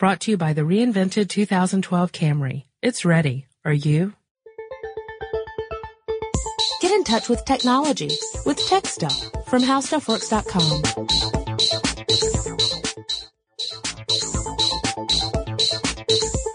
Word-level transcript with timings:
Brought 0.00 0.20
to 0.20 0.30
you 0.30 0.38
by 0.38 0.54
the 0.54 0.62
reinvented 0.62 1.28
2012 1.28 2.10
Camry. 2.10 2.64
It's 2.80 3.04
ready. 3.04 3.44
Are 3.66 3.72
you? 3.72 4.14
Get 6.80 6.92
in 6.92 7.04
touch 7.04 7.28
with 7.28 7.44
technology 7.44 8.08
with 8.46 8.56
Tech 8.66 8.86
Stuff 8.86 9.14
from 9.46 9.60
HowStuffWorks.com. 9.60 10.82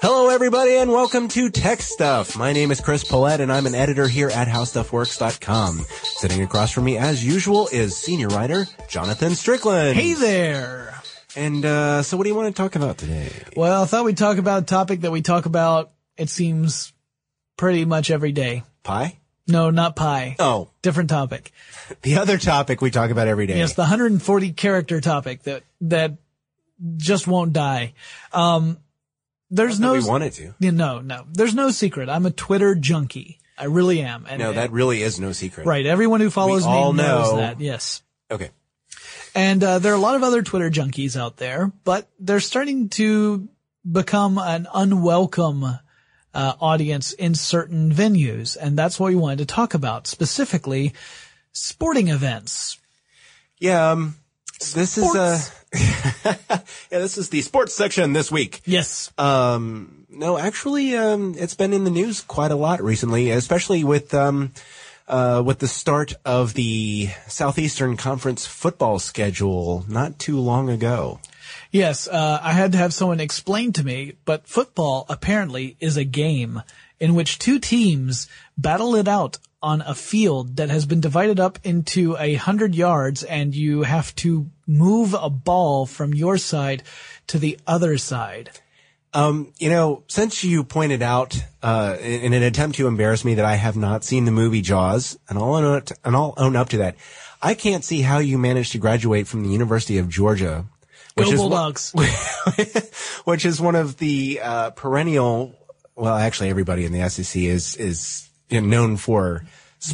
Hello, 0.02 0.30
everybody, 0.30 0.78
and 0.78 0.92
welcome 0.92 1.28
to 1.28 1.52
Tech 1.52 1.82
Stuff. 1.82 2.36
My 2.36 2.52
name 2.52 2.72
is 2.72 2.82
Chris 2.82 3.04
Pollette, 3.04 3.42
and 3.42 3.54
I'm 3.54 3.68
an 3.68 3.76
editor 3.76 4.08
here 4.08 4.30
at 4.30 4.48
HowStuffWorks.com. 4.48 5.86
Sitting 6.02 6.42
across 6.42 6.72
from 6.72 6.86
me, 6.86 6.98
as 6.98 7.24
usual, 7.24 7.68
is 7.72 7.96
senior 7.96 8.30
writer 8.30 8.66
Jonathan 8.88 9.36
Strickland. 9.36 9.96
Hey 9.96 10.16
there. 10.16 10.95
And 11.36 11.66
uh, 11.66 12.02
so, 12.02 12.18
what 12.18 12.24
do 12.24 12.30
you 12.30 12.36
want 12.36 12.56
to 12.56 12.62
talk 12.62 12.76
about 12.76 12.98
today? 12.98 13.30
Well, 13.56 13.84
I 13.84 13.86
thought 13.86 14.06
we'd 14.06 14.18
talk 14.18 14.38
about 14.38 14.64
a 14.64 14.66
topic 14.66 15.02
that 15.02 15.12
we 15.12 15.22
talk 15.22 15.46
about, 15.46 15.92
it 16.18 16.30
seems, 16.30 16.94
pretty 17.58 17.86
much 17.86 18.10
every 18.10 18.32
day. 18.32 18.64
Pie? 18.84 19.18
No, 19.48 19.70
not 19.70 19.96
pie. 19.96 20.36
Oh, 20.40 20.70
Different 20.82 21.10
topic. 21.10 21.52
the 22.02 22.18
other 22.18 22.38
topic 22.38 22.82
we 22.82 22.90
talk 22.90 23.12
about 23.12 23.28
every 23.28 23.48
day. 23.48 23.58
Yes, 23.58 23.74
the 23.74 23.82
140 23.84 24.54
character 24.54 25.02
topic 25.02 25.44
that, 25.44 25.64
that 25.82 26.14
just 26.98 27.28
won't 27.28 27.54
die. 27.54 27.94
Um, 28.34 28.78
there's 29.52 29.80
no, 29.80 29.94
we 29.94 30.04
wanted 30.04 30.34
to. 30.34 30.56
No, 30.60 31.00
no, 31.00 31.26
there's 31.32 31.54
no 31.54 31.70
secret. 31.70 32.10
I'm 32.10 32.26
a 32.26 32.32
Twitter 32.32 32.76
junkie. 32.76 33.40
I 33.58 33.66
really 33.66 34.02
am. 34.02 34.26
And, 34.28 34.40
No, 34.40 34.54
that 34.54 34.72
really 34.72 35.02
is 35.02 35.20
no 35.20 35.32
secret. 35.32 35.66
right. 35.66 35.86
Everyone 35.86 36.20
who 36.22 36.30
follows 36.30 36.66
We 36.66 36.72
me 36.72 36.78
all 36.78 36.94
knows 36.94 37.32
know. 37.32 37.38
that. 37.38 37.62
Yes. 37.62 38.02
Okay. 38.32 38.50
And 39.34 39.64
uh, 39.64 39.80
there 39.80 39.92
are 39.92 39.98
a 39.98 40.00
lot 40.00 40.16
of 40.16 40.24
other 40.24 40.42
Twitter 40.42 40.70
junkies 40.70 41.20
out 41.20 41.38
there, 41.38 41.72
but 41.84 42.10
they're 42.20 42.40
starting 42.40 42.90
to 42.90 43.50
become 43.90 44.38
an 44.38 44.68
unwelcome 44.74 45.80
uh, 46.34 46.54
audience 46.60 47.14
in 47.14 47.36
certain 47.36 47.92
venues, 47.92 48.58
and 48.60 48.78
that's 48.78 49.00
what 49.00 49.10
we 49.10 49.16
wanted 49.16 49.40
to 49.40 49.46
talk 49.46 49.74
about 49.74 50.08
specifically: 50.08 50.94
sporting 51.52 52.10
events. 52.10 52.78
Yeah. 53.60 53.92
Um, 53.92 54.16
this 54.74 54.98
is 54.98 55.16
uh, 55.16 55.38
Sports. 55.38 55.66
yeah, 56.26 57.00
this 57.00 57.18
is 57.18 57.30
the 57.30 57.42
sports 57.42 57.74
section 57.74 58.14
this 58.14 58.32
week. 58.32 58.62
Yes, 58.66 59.12
Um, 59.18 60.06
no, 60.10 60.38
actually, 60.38 60.96
um, 60.96 61.36
it's 61.38 61.56
been 61.56 61.74
in 61.74 61.84
the 61.84 61.90
news 61.90 62.22
quite 62.22 62.52
a 62.52 62.56
lot 62.56 62.82
recently, 62.82 63.32
especially 63.32 63.84
with, 63.84 64.14
um, 64.14 64.54
uh, 65.08 65.44
with 65.46 65.60
the 65.60 65.68
start 65.68 66.14
of 66.26 66.54
the 66.54 67.10
Southeastern 67.28 67.98
Conference 67.98 68.46
football 68.46 69.00
schedule 69.00 69.86
not 69.88 70.20
too 70.20 70.40
long 70.40 70.70
ago. 70.70 71.20
yes. 71.72 72.08
Uh, 72.08 72.40
I 72.42 72.54
had 72.54 72.72
to 72.72 72.78
have 72.78 72.94
someone 72.94 73.20
explain 73.20 73.74
to 73.74 73.84
me, 73.84 74.14
but 74.26 74.48
football 74.48 75.06
apparently 75.10 75.78
is 75.80 75.98
a 75.98 76.04
game 76.04 76.62
in 77.00 77.14
which 77.16 77.40
two 77.40 77.60
teams 77.60 78.28
battle 78.58 78.96
it 78.96 79.08
out 79.08 79.38
on 79.62 79.82
a 79.82 79.96
field 79.96 80.58
that 80.58 80.70
has 80.70 80.86
been 80.86 81.02
divided 81.02 81.40
up 81.40 81.58
into 81.64 82.16
a 82.20 82.36
hundred 82.36 82.76
yards 82.76 83.24
and 83.24 83.56
you 83.56 83.82
have 83.82 84.14
to 84.16 84.50
move 84.68 85.16
a 85.20 85.30
ball 85.30 85.86
from 85.86 86.14
your 86.14 86.38
side 86.38 86.84
to 87.28 87.40
the 87.40 87.58
other 87.66 87.98
side. 87.98 88.52
Um, 89.16 89.54
you 89.60 89.70
know, 89.70 90.04
since 90.08 90.44
you 90.44 90.66
pointed 90.66 91.02
out, 91.02 91.42
uh, 91.64 91.96
in, 92.02 92.22
in 92.22 92.34
an 92.34 92.44
attempt 92.44 92.76
to 92.78 92.88
embarrass 92.88 93.24
me 93.24 93.36
that 93.36 93.46
I 93.46 93.56
have 93.56 93.78
not 93.78 94.04
seen 94.04 94.26
the 94.26 94.32
movie 94.32 94.62
Jaws, 94.62 95.18
and 95.30 95.40
I'll 95.40 95.56
own, 95.56 95.78
it, 95.78 95.92
and 96.04 96.16
I'll 96.16 96.34
own 96.36 96.58
up 96.58 96.68
to 96.70 96.78
that, 96.80 96.98
I 97.42 97.54
can't 97.54 97.84
see 97.84 98.02
how 98.02 98.18
you 98.18 98.38
managed 98.38 98.74
to 98.74 98.78
graduate 98.78 99.26
from 99.26 99.44
the 99.44 99.50
University 99.50 100.00
of 100.00 100.10
Georgia. 100.10 100.66
Go 101.18 101.24
is 101.24 101.30
one- 101.30 101.38
Bulldogs. 101.38 101.94
which 103.24 103.46
is 103.46 103.62
one 103.62 103.76
of 103.76 103.98
the 103.98 104.42
uh, 104.44 104.72
perennial. 104.72 105.56
Well, 105.96 106.16
actually, 106.18 106.50
everybody 106.50 106.84
in 106.84 106.92
the 106.92 107.10
SEC 107.10 107.42
is 107.42 107.78
is 107.78 108.30
you 108.50 108.60
know, 108.60 108.68
known 108.68 108.98
for 108.98 109.46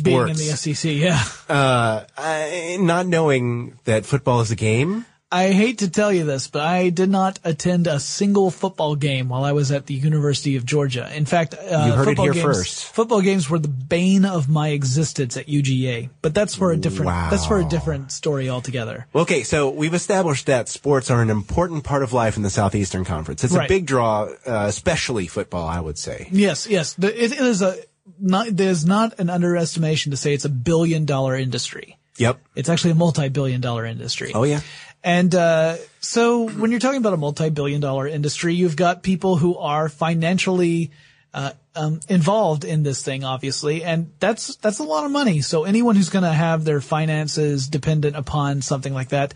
Being 0.02 0.17
sports. 0.25 0.42
in 0.42 0.47
the 0.47 0.58
SEC, 0.58 0.92
yeah. 0.95 1.23
uh, 1.48 2.05
I, 2.17 2.77
not 2.80 3.05
knowing 3.05 3.77
that 3.83 4.05
football 4.08 4.42
is 4.42 4.49
a 4.49 4.55
game. 4.55 5.05
I 5.33 5.53
hate 5.53 5.77
to 5.77 5.89
tell 5.89 6.11
you 6.11 6.25
this, 6.25 6.47
but 6.47 6.61
I 6.61 6.89
did 6.89 7.09
not 7.09 7.39
attend 7.45 7.87
a 7.87 8.02
single 8.02 8.52
football 8.52 8.95
game 8.95 9.30
while 9.30 9.45
I 9.45 9.53
was 9.53 9.71
at 9.71 9.86
the 9.86 9.93
University 9.93 10.58
of 10.58 10.65
Georgia. 10.65 11.09
In 11.15 11.25
fact, 11.25 11.53
uh, 11.53 11.86
You 11.86 11.93
heard 11.93 12.02
it 12.02 12.05
football 12.05 12.25
here 12.25 12.33
games, 12.33 12.43
first. 12.43 12.83
Football 12.86 13.21
games 13.21 13.49
were 13.49 13.59
the 13.59 13.69
bane 13.69 14.25
of 14.25 14.49
my 14.49 14.69
existence 14.69 15.37
at 15.37 15.47
UGA, 15.47 16.09
but 16.21 16.33
that's 16.33 16.53
for 16.53 16.73
a 16.73 16.77
different. 16.77 17.11
That's 17.31 17.45
for 17.45 17.59
a 17.59 17.64
different 17.64 18.11
story 18.11 18.49
altogether. 18.49 19.08
Okay, 19.15 19.43
so 19.43 19.69
we've 19.69 19.93
established 19.93 20.47
that 20.47 20.67
sports 20.67 21.09
are 21.09 21.21
an 21.21 21.30
important 21.30 21.86
part 21.86 22.03
of 22.03 22.11
life 22.11 22.36
in 22.36 22.43
the 22.43 22.49
Southeastern 22.49 23.05
Conference. 23.05 23.45
It's 23.45 23.55
a 23.55 23.65
big 23.67 23.86
draw, 23.86 24.23
uh, 24.45 24.65
especially 24.67 25.27
football, 25.27 25.65
I 25.65 25.80
would 25.80 25.98
say. 25.98 26.27
Yes, 26.31 26.67
yes, 26.67 26.93
the, 26.93 27.08
it 27.08 27.31
is 27.31 27.61
a. 27.61 27.77
Not, 28.19 28.48
there's 28.52 28.86
not 28.86 29.19
an 29.19 29.30
underestimation 29.30 30.11
to 30.11 30.17
say 30.17 30.33
it's 30.33 30.43
a 30.43 30.49
billion 30.49 31.05
dollar 31.05 31.36
industry. 31.36 31.98
Yep. 32.17 32.39
It's 32.55 32.69
actually 32.69 32.92
a 32.92 32.95
multi-billion 32.95 33.61
dollar 33.61 33.86
industry. 33.86 34.31
Oh 34.36 34.43
yeah. 34.43 34.59
And 35.04 35.34
uh, 35.34 35.78
so 36.00 36.48
when 36.48 36.72
you're 36.72 36.80
talking 36.80 37.00
about 37.00 37.14
a 37.14 37.17
multi-billion 37.17 37.82
dollar 37.82 38.08
industry, 38.08 38.54
you've 38.54 38.76
got 38.76 39.02
people 39.02 39.36
who 39.36 39.58
are 39.58 39.89
financially 39.89 40.92
uh, 41.34 41.52
um, 41.76 42.02
involved 42.08 42.66
in 42.66 42.84
this 42.84 43.04
thing, 43.04 43.23
obviously, 43.23 43.84
and 43.84 44.11
that's 44.20 44.58
that's 44.58 44.80
a 44.80 44.84
lot 44.84 45.06
of 45.06 45.11
money. 45.11 45.42
So 45.42 45.64
anyone 45.64 45.95
who's 45.95 46.10
going 46.10 46.23
to 46.23 46.34
have 46.34 46.66
their 46.66 46.82
finances 46.82 47.67
dependent 47.67 48.16
upon 48.16 48.61
something 48.61 48.94
like 48.94 49.10
that, 49.10 49.34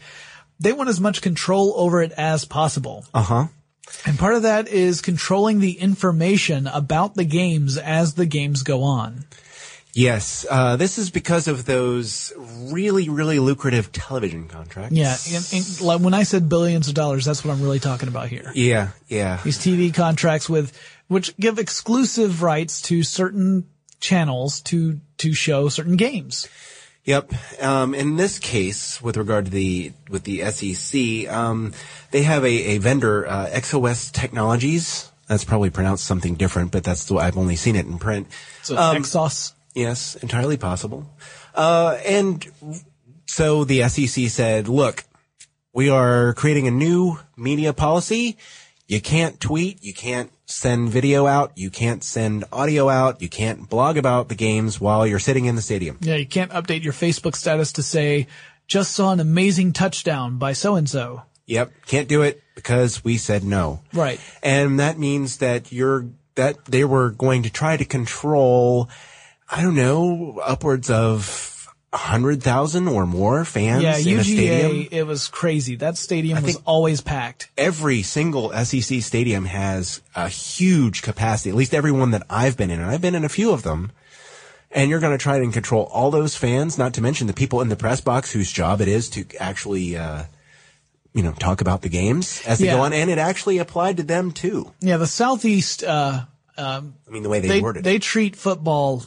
they 0.60 0.74
want 0.74 0.90
as 0.90 1.00
much 1.00 1.22
control 1.22 1.74
over 1.78 2.02
it 2.02 2.12
as 2.12 2.46
possible. 2.46 3.06
Uh 3.14 3.22
huh. 3.22 3.48
And 4.06 4.20
part 4.20 4.36
of 4.36 4.44
that 4.44 4.68
is 4.68 5.02
controlling 5.02 5.60
the 5.60 5.80
information 5.80 6.68
about 6.68 7.16
the 7.16 7.24
games 7.24 7.78
as 7.78 8.16
the 8.16 8.26
games 8.26 8.64
go 8.64 8.84
on. 8.84 9.26
Yes. 9.96 10.46
Uh, 10.50 10.76
this 10.76 10.98
is 10.98 11.10
because 11.10 11.48
of 11.48 11.64
those 11.64 12.34
really, 12.38 13.08
really 13.08 13.40
lucrative 13.40 13.94
television 13.94 14.50
contracts. 14.50 14.94
Yeah, 14.94 15.16
and, 15.34 15.50
and 15.54 15.82
like 15.82 16.02
when 16.02 16.14
I 16.14 16.24
said 16.24 16.50
billions 16.50 16.90
of 16.90 16.96
dollars, 16.96 17.24
that's 17.24 17.46
what 17.46 17.54
I'm 17.54 17.62
really 17.62 17.80
talking 17.80 18.10
about 18.10 18.28
here. 18.28 18.52
Yeah. 18.54 18.90
Yeah. 19.08 19.40
these 19.44 19.58
TV 19.58 19.94
contracts 19.94 20.50
with 20.50 20.78
which 21.08 21.36
give 21.38 21.60
exclusive 21.60 22.44
rights 22.44 22.82
to 22.84 23.04
certain 23.04 23.70
channels 24.02 24.60
to 24.64 25.00
to 25.20 25.34
show 25.34 25.70
certain 25.70 25.96
games. 25.96 26.50
Yep. 27.06 27.32
Um, 27.62 27.96
in 27.96 28.18
this 28.18 28.38
case, 28.38 29.02
with 29.02 29.16
regard 29.16 29.46
to 29.46 29.52
the 29.52 29.94
with 30.10 30.26
the 30.26 30.44
SEC, 30.52 31.32
um, 31.32 31.72
they 32.12 32.24
have 32.24 32.44
a, 32.44 32.48
a 32.76 32.78
vendor, 32.80 33.26
uh, 33.28 33.48
XOS 33.48 34.12
Technologies. 34.12 35.10
That's 35.28 35.46
probably 35.46 35.70
pronounced 35.70 36.04
something 36.04 36.36
different, 36.36 36.72
but 36.72 36.84
that's 36.84 37.06
the 37.06 37.16
I've 37.16 37.38
only 37.38 37.56
seen 37.56 37.76
it 37.78 37.86
in 37.86 37.98
print. 37.98 38.28
So 38.62 38.78
Um, 38.78 38.98
Exos. 38.98 39.54
Yes, 39.76 40.16
entirely 40.16 40.58
possible. 40.58 41.06
Uh, 41.54 42.00
and 42.06 42.46
so 43.28 43.64
the 43.64 43.88
SEC 43.90 44.30
said, 44.30 44.68
look, 44.68 45.04
we 45.74 45.90
are 45.90 46.34
creating 46.34 46.68
a 46.68 46.72
new 46.72 47.20
media 47.36 47.74
policy. 47.74 48.38
You 48.88 49.02
can't 49.02 49.40
tweet. 49.40 49.84
You 49.84 49.94
can't 49.94 50.32
send 50.46 50.90
video 50.90 51.28
out. 51.28 51.52
You 51.56 51.70
can't 51.70 52.04
send 52.04 52.46
audio 52.54 52.88
out. 52.88 53.22
You 53.22 53.28
can't 53.28 53.70
blog 53.70 53.98
about 53.98 54.30
the 54.30 54.36
games 54.36 54.80
while 54.80 55.06
you're 55.06 55.20
sitting 55.20 55.46
in 55.46 55.56
the 55.56 55.62
stadium. 55.62 55.98
Yeah, 56.02 56.16
you 56.16 56.26
can't 56.26 56.52
update 56.52 56.84
your 56.84 56.94
Facebook 56.94 57.36
status 57.36 57.74
to 57.74 57.84
say 57.84 58.28
just 58.68 58.94
saw 58.94 59.12
an 59.12 59.20
amazing 59.20 59.74
touchdown 59.74 60.38
by 60.38 60.54
so 60.54 60.76
and 60.76 60.90
so. 60.90 61.24
Yep. 61.48 61.72
Can't 61.86 62.08
do 62.08 62.22
it 62.22 62.42
because 62.56 63.04
we 63.04 63.18
said 63.18 63.44
no. 63.44 63.82
Right. 63.94 64.20
And 64.42 64.80
that 64.80 64.98
means 64.98 65.38
that 65.38 65.72
you're, 65.72 66.08
that 66.36 66.66
they 66.66 66.86
were 66.86 67.12
going 67.12 67.44
to 67.44 67.50
try 67.50 67.78
to 67.78 67.86
control, 67.86 68.90
I 69.50 69.62
don't 69.62 69.76
know, 69.76 70.40
upwards 70.44 70.90
of 70.90 71.52
a 71.94 71.98
hundred 71.98 72.44
thousand 72.44 72.88
or 72.88 73.06
more 73.06 73.46
fans 73.46 73.84
Yeah, 73.84 73.98
in 73.98 74.20
a 74.20 74.24
stadium. 74.24 74.72
UGA 74.72 74.88
it 74.92 75.04
was 75.04 75.28
crazy. 75.28 75.76
That 75.78 75.98
stadium 75.98 76.42
was 76.44 76.58
always 76.66 77.00
packed. 77.02 77.50
every 77.58 78.02
single 78.02 78.52
SEC 78.66 79.02
stadium 79.02 79.46
has 79.46 80.02
a 80.16 80.28
huge 80.28 81.02
capacity, 81.04 81.50
at 81.52 81.56
least 81.56 81.74
every 81.74 81.92
one 81.92 82.12
that 82.12 82.24
I've 82.30 82.58
been 82.58 82.70
in, 82.72 82.80
and 82.82 82.90
I've 82.90 83.02
been 83.02 83.16
in 83.16 83.24
a 83.24 83.30
few 83.30 83.52
of 83.52 83.64
them. 83.64 83.92
And 84.72 84.90
you're 84.90 85.00
going 85.00 85.18
to 85.18 85.22
try 85.22 85.38
and 85.38 85.54
control 85.54 85.84
all 85.94 86.12
those 86.12 86.36
fans, 86.36 86.78
not 86.78 86.94
to 86.96 87.02
mention 87.02 87.28
the 87.28 87.34
people 87.34 87.62
in 87.62 87.70
the 87.70 87.78
press 87.78 88.02
box 88.02 88.32
whose 88.34 88.52
job 88.52 88.82
it 88.82 88.90
is 88.90 89.10
to 89.12 89.24
actually, 89.40 89.96
uh, 89.96 90.24
you 91.14 91.24
know, 91.24 91.32
talk 91.32 91.62
about 91.62 91.82
the 91.82 91.88
games 91.88 92.42
as 92.46 92.60
they 92.60 92.66
Yeah. 92.66 92.74
go 92.74 92.82
on. 92.82 92.92
And 92.92 93.10
it 93.10 93.18
actually 93.18 93.60
applied 93.60 93.96
to 93.98 94.04
them 94.04 94.32
too. 94.32 94.74
Yeah, 94.82 94.98
the 94.98 95.08
Southeast 95.08 95.82
uh 95.84 96.24
I 96.58 96.82
mean, 97.10 97.24
the 97.24 97.30
way 97.30 97.40
they, 97.40 97.48
they 97.48 97.62
worded 97.62 97.86
they 97.86 98.00
treat 98.00 98.36
football 98.36 99.04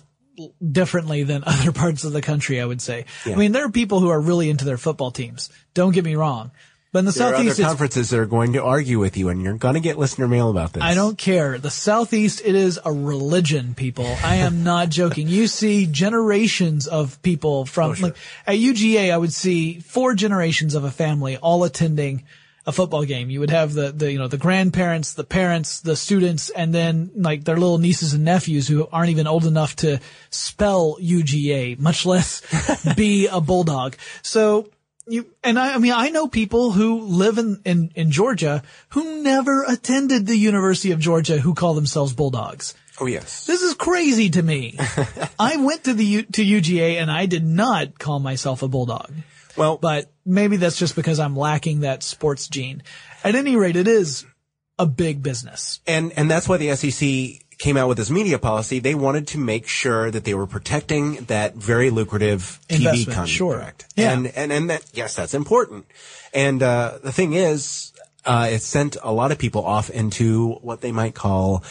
differently 0.73 1.23
than 1.25 1.43
other 1.46 1.73
parts 1.73 2.05
of 2.05 2.12
the 2.12 2.23
country, 2.23 2.61
I 2.61 2.64
would 2.64 2.81
say. 2.81 3.05
Yeah. 3.26 3.35
I 3.35 3.37
mean, 3.37 3.52
there 3.52 3.64
are 3.64 3.70
people 3.70 4.00
who 4.00 4.08
are 4.08 4.20
really 4.20 4.50
into 4.50 4.64
their 4.64 4.79
football 4.79 5.11
teams. 5.11 5.50
Don't 5.75 5.93
get 5.93 6.05
me 6.05 6.14
wrong. 6.14 6.50
But 6.90 7.00
in 7.00 7.05
the 7.05 7.11
There 7.12 7.26
are 7.26 7.35
other 7.35 7.44
Southeast, 7.50 7.61
conferences 7.61 8.08
that 8.11 8.19
are 8.19 8.25
going 8.25 8.55
to 8.55 8.62
argue 8.64 8.99
with 8.99 9.19
you, 9.19 9.29
and 9.29 9.43
you're 9.43 9.58
going 9.58 9.75
to 9.75 9.81
get 9.81 9.99
listener 9.99 10.26
mail 10.26 10.49
about 10.49 10.73
this. 10.73 10.82
I 10.82 10.94
don't 10.94 11.19
care. 11.19 11.58
The 11.58 11.69
Southeast, 11.70 12.40
it 12.43 12.55
is 12.55 12.81
a 12.82 12.90
religion, 12.90 13.75
people. 13.75 14.06
I 14.25 14.37
am 14.37 14.64
not 14.73 14.88
joking. 14.88 15.29
You 15.29 15.49
see 15.49 15.87
generations 15.87 16.87
of 16.87 17.20
people 17.20 17.67
from, 17.67 17.91
Oh, 17.91 17.94
sure. 17.94 18.08
like, 18.08 18.17
at 18.46 18.55
UGA, 18.55 19.12
I 19.12 19.19
would 19.19 19.34
see 19.34 19.81
four 19.81 20.14
generations 20.14 20.75
of 20.75 20.84
a 20.84 20.91
family 20.91 21.37
all 21.37 21.62
attending 21.64 22.25
a 22.69 22.73
football 22.73 23.03
game. 23.06 23.31
You 23.31 23.41
would 23.41 23.49
have 23.49 23.73
the, 23.73 23.91
the, 23.91 24.12
you 24.12 24.19
know, 24.19 24.29
the 24.29 24.37
grandparents, 24.37 25.15
the 25.15 25.25
parents, 25.25 25.81
the 25.81 25.97
students, 25.97 26.50
and 26.50 26.73
then 26.73 27.11
like 27.17 27.44
their 27.44 27.56
little 27.56 27.79
nieces 27.79 28.12
and 28.12 28.26
nephews 28.26 28.69
who 28.69 28.87
aren't 28.93 29.09
even 29.09 29.26
old 29.26 29.47
enough 29.47 29.75
to 29.76 29.99
spell 30.29 30.99
UGA, 31.00 31.79
much 31.79 32.05
less 32.05 32.43
be 32.94 33.26
a 33.26 33.41
bulldog. 33.41 33.97
So 34.20 34.69
you, 35.06 35.25
and 35.43 35.59
I, 35.59 35.76
I 35.76 35.79
mean, 35.79 35.94
I 35.94 36.11
know 36.11 36.29
people 36.29 36.73
who 36.73 37.00
live 37.00 37.38
in, 37.38 37.62
in, 37.65 37.91
in 37.94 38.11
Georgia 38.11 38.62
who 38.91 39.23
never 39.23 39.65
attended 39.65 40.26
the 40.26 40.37
University 40.37 40.93
of 40.93 41.00
Georgia 41.00 41.38
who 41.38 41.55
call 41.55 41.73
themselves 41.73 42.12
bulldogs. 42.12 42.75
Oh 43.00 43.06
yes. 43.06 43.47
This 43.47 43.62
is 43.62 43.73
crazy 43.73 44.29
to 44.29 44.43
me. 44.43 44.79
I 45.38 45.56
went 45.56 45.85
to 45.85 45.94
the 45.94 46.05
U, 46.05 46.23
to 46.23 46.44
UGA 46.44 47.00
and 47.00 47.11
I 47.11 47.25
did 47.25 47.47
not 47.47 47.99
call 47.99 48.19
myself 48.19 48.62
a 48.62 48.69
bulldog. 48.69 49.11
Well, 49.58 49.76
But 49.78 50.10
maybe 50.25 50.56
that's 50.56 50.78
just 50.78 50.96
because 50.96 51.19
I'm 51.20 51.37
lacking 51.37 51.81
that 51.81 52.02
sports 52.02 52.49
gene. 52.49 52.82
At 53.25 53.34
any 53.34 53.56
rate, 53.56 53.76
it 53.76 53.88
is 53.88 54.25
a 54.78 54.87
big 54.87 55.22
business. 55.22 55.81
and 55.87 56.12
and 56.16 56.31
that's 56.31 56.49
why 56.49 56.56
the 56.56 56.75
SEC 56.76 57.44
came 57.58 57.76
out 57.76 57.88
with 57.88 57.99
this 57.99 58.08
media 58.10 58.38
policy. 58.38 58.78
They 58.78 58.94
wanted 58.94 59.26
to 59.28 59.38
make 59.38 59.66
sure 59.66 60.10
that 60.12 60.25
they 60.25 60.34
were 60.34 60.46
protecting 60.46 61.16
that 61.25 61.56
very 61.56 61.90
lucrative 61.90 62.60
TV 62.69 63.05
content. 63.06 63.28
sure. 63.28 63.56
Correct. 63.56 63.87
Yeah. 63.96 64.12
And 64.12 64.26
and 64.28 64.52
and 64.52 64.70
that 64.70 64.84
yes, 64.94 65.16
that's 65.16 65.34
important. 65.34 65.87
And 66.32 66.62
uh, 66.62 66.99
the 67.02 67.10
thing 67.10 67.32
is, 67.32 67.93
uh, 68.25 68.49
it 68.52 68.62
sent 68.62 68.96
a 69.02 69.10
lot 69.12 69.32
of 69.32 69.38
people 69.38 69.64
off 69.64 69.90
into 69.90 70.52
what 70.62 70.81
they 70.82 70.93
might 70.93 71.14
call 71.16 71.64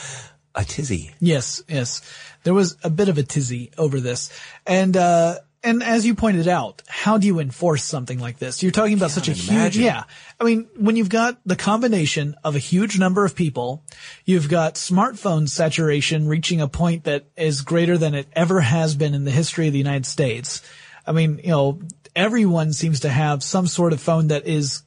a 0.56 0.66
tizzy. 0.66 1.12
Yes, 1.22 1.64
yes. 1.70 2.02
There 2.44 2.54
was 2.54 2.76
a 2.84 2.90
bit 2.90 3.08
of 3.08 3.18
a 3.18 3.24
tizzy 3.24 3.72
over 3.78 4.00
this. 4.00 4.32
And, 4.66 4.98
uh, 4.98 5.36
and 5.64 5.84
as 5.84 6.06
you 6.06 6.14
pointed 6.14 6.48
out, 6.48 6.84
how 6.88 7.18
do 7.18 7.26
you 7.26 7.40
enforce 7.40 7.84
something 7.84 8.20
like 8.20 8.38
this? 8.38 8.62
You're 8.62 8.72
talking 8.72 8.94
about 8.94 9.12
such 9.12 9.28
a 9.28 9.34
huge, 9.34 9.78
yeah. 9.78 10.04
I 10.40 10.44
mean, 10.44 10.68
when 10.78 10.96
you've 10.96 11.10
got 11.10 11.40
the 11.46 11.56
combination 11.56 12.36
of 12.44 12.56
a 12.56 12.60
huge 12.60 13.00
number 13.00 13.26
of 13.26 13.36
people, 13.36 13.84
you've 14.24 14.50
got 14.50 14.76
smartphone 14.76 15.50
saturation 15.50 16.28
reaching 16.28 16.62
a 16.62 16.68
point 16.68 17.06
that 17.06 17.26
is 17.36 17.62
greater 17.62 17.98
than 17.98 18.14
it 18.14 18.28
ever 18.34 18.62
has 18.62 18.96
been 18.96 19.14
in 19.14 19.26
the 19.26 19.32
history 19.32 19.68
of 19.68 19.74
the 19.74 19.80
United 19.80 20.06
States. 20.06 20.62
I 21.06 21.12
mean, 21.12 21.40
you 21.44 21.50
know, 21.50 21.80
everyone 22.16 22.72
seems 22.72 23.02
to 23.02 23.10
have 23.10 23.42
some 23.42 23.68
sort 23.68 23.94
of 23.94 24.00
phone 24.00 24.28
that 24.28 24.46
is 24.46 24.84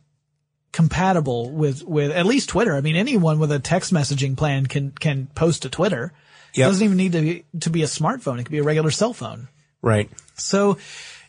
compatible 0.72 1.50
with, 1.50 1.82
with 1.82 2.12
at 2.12 2.26
least 2.26 2.48
Twitter. 2.48 2.76
I 2.76 2.80
mean, 2.80 2.94
anyone 2.94 3.40
with 3.40 3.50
a 3.50 3.58
text 3.58 3.92
messaging 3.92 4.36
plan 4.36 4.66
can, 4.66 4.92
can 4.92 5.26
post 5.34 5.62
to 5.62 5.68
Twitter. 5.68 6.12
It 6.54 6.60
doesn't 6.60 6.84
even 6.84 6.96
need 6.96 7.12
to 7.12 7.20
be, 7.20 7.44
to 7.60 7.70
be 7.70 7.82
a 7.82 7.86
smartphone. 7.86 8.38
It 8.38 8.44
could 8.44 8.52
be 8.52 8.58
a 8.58 8.64
regular 8.64 8.90
cell 8.90 9.12
phone. 9.12 9.48
Right. 9.82 10.10
So 10.36 10.78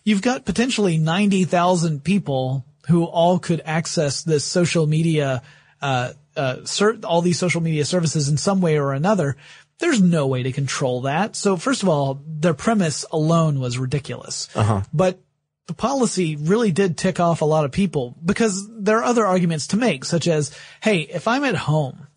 you've 0.03 0.21
got 0.21 0.45
potentially 0.45 0.97
90,000 0.97 2.03
people 2.03 2.65
who 2.87 3.05
all 3.05 3.39
could 3.39 3.61
access 3.65 4.23
this 4.23 4.43
social 4.43 4.87
media, 4.87 5.41
uh, 5.81 6.13
uh, 6.35 6.65
ser- 6.65 6.99
all 7.03 7.21
these 7.21 7.39
social 7.39 7.61
media 7.61 7.85
services 7.85 8.27
in 8.27 8.37
some 8.37 8.61
way 8.61 8.77
or 8.77 8.93
another. 8.93 9.37
There's 9.79 10.01
no 10.01 10.27
way 10.27 10.43
to 10.43 10.51
control 10.51 11.01
that. 11.01 11.35
So 11.35 11.57
first 11.57 11.83
of 11.83 11.89
all, 11.89 12.21
their 12.25 12.53
premise 12.53 13.05
alone 13.11 13.59
was 13.59 13.77
ridiculous. 13.77 14.47
But 14.93 15.19
the 15.67 15.73
policy 15.73 16.35
really 16.35 16.71
did 16.71 16.97
tick 16.97 17.19
off 17.19 17.41
a 17.41 17.45
lot 17.45 17.65
of 17.65 17.71
people 17.71 18.15
because 18.23 18.67
there 18.69 18.97
are 18.97 19.03
other 19.03 19.25
arguments 19.25 19.67
to 19.67 19.77
make, 19.77 20.05
such 20.05 20.27
as, 20.27 20.55
hey, 20.81 21.01
if 21.01 21.27
I'm 21.27 21.43
at 21.43 21.55
home 21.55 22.07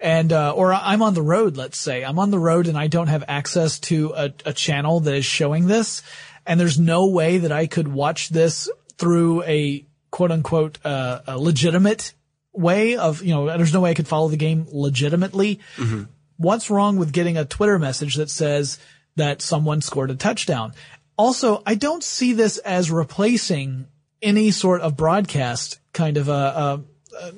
and 0.00 0.32
uh, 0.32 0.52
or 0.52 0.72
I'm 0.72 1.02
on 1.02 1.14
the 1.14 1.22
road, 1.22 1.56
let's 1.56 1.78
say 1.78 2.04
I'm 2.04 2.18
on 2.18 2.30
the 2.30 2.38
road 2.38 2.68
and 2.68 2.78
I 2.78 2.86
don't 2.86 3.08
have 3.08 3.24
access 3.26 3.78
to 3.80 4.12
a, 4.16 4.32
a 4.46 4.52
channel 4.52 5.00
that 5.00 5.14
is 5.14 5.24
showing 5.24 5.66
this, 5.66 6.02
and 6.46 6.58
there's 6.58 6.78
no 6.78 7.06
way 7.06 7.38
that 7.38 7.52
I 7.52 7.66
could 7.66 7.88
watch 7.88 8.28
this 8.28 8.70
through 8.96 9.42
a 9.44 9.84
quote 10.10 10.30
unquote 10.30 10.78
uh, 10.84 11.20
a 11.26 11.38
legitimate 11.38 12.12
way 12.52 12.96
of 12.96 13.22
you 13.22 13.34
know 13.34 13.46
there's 13.46 13.74
no 13.74 13.80
way 13.80 13.90
I 13.90 13.94
could 13.94 14.08
follow 14.08 14.28
the 14.28 14.36
game 14.36 14.66
legitimately. 14.70 15.60
What's 16.36 16.70
wrong 16.70 16.96
with 16.98 17.12
getting 17.12 17.36
a 17.36 17.44
Twitter 17.44 17.78
message 17.78 18.14
that 18.14 18.30
says 18.30 18.78
that 19.16 19.42
someone 19.42 19.80
scored 19.80 20.10
a 20.10 20.14
touchdown? 20.14 20.72
Also, 21.16 21.64
I 21.66 21.74
don't 21.74 22.04
see 22.04 22.32
this 22.32 22.58
as 22.58 22.92
replacing 22.92 23.88
any 24.22 24.52
sort 24.52 24.80
of 24.80 24.96
broadcast 24.96 25.80
kind 25.92 26.16
of 26.16 26.28
a, 26.28 26.84
a 27.20 27.32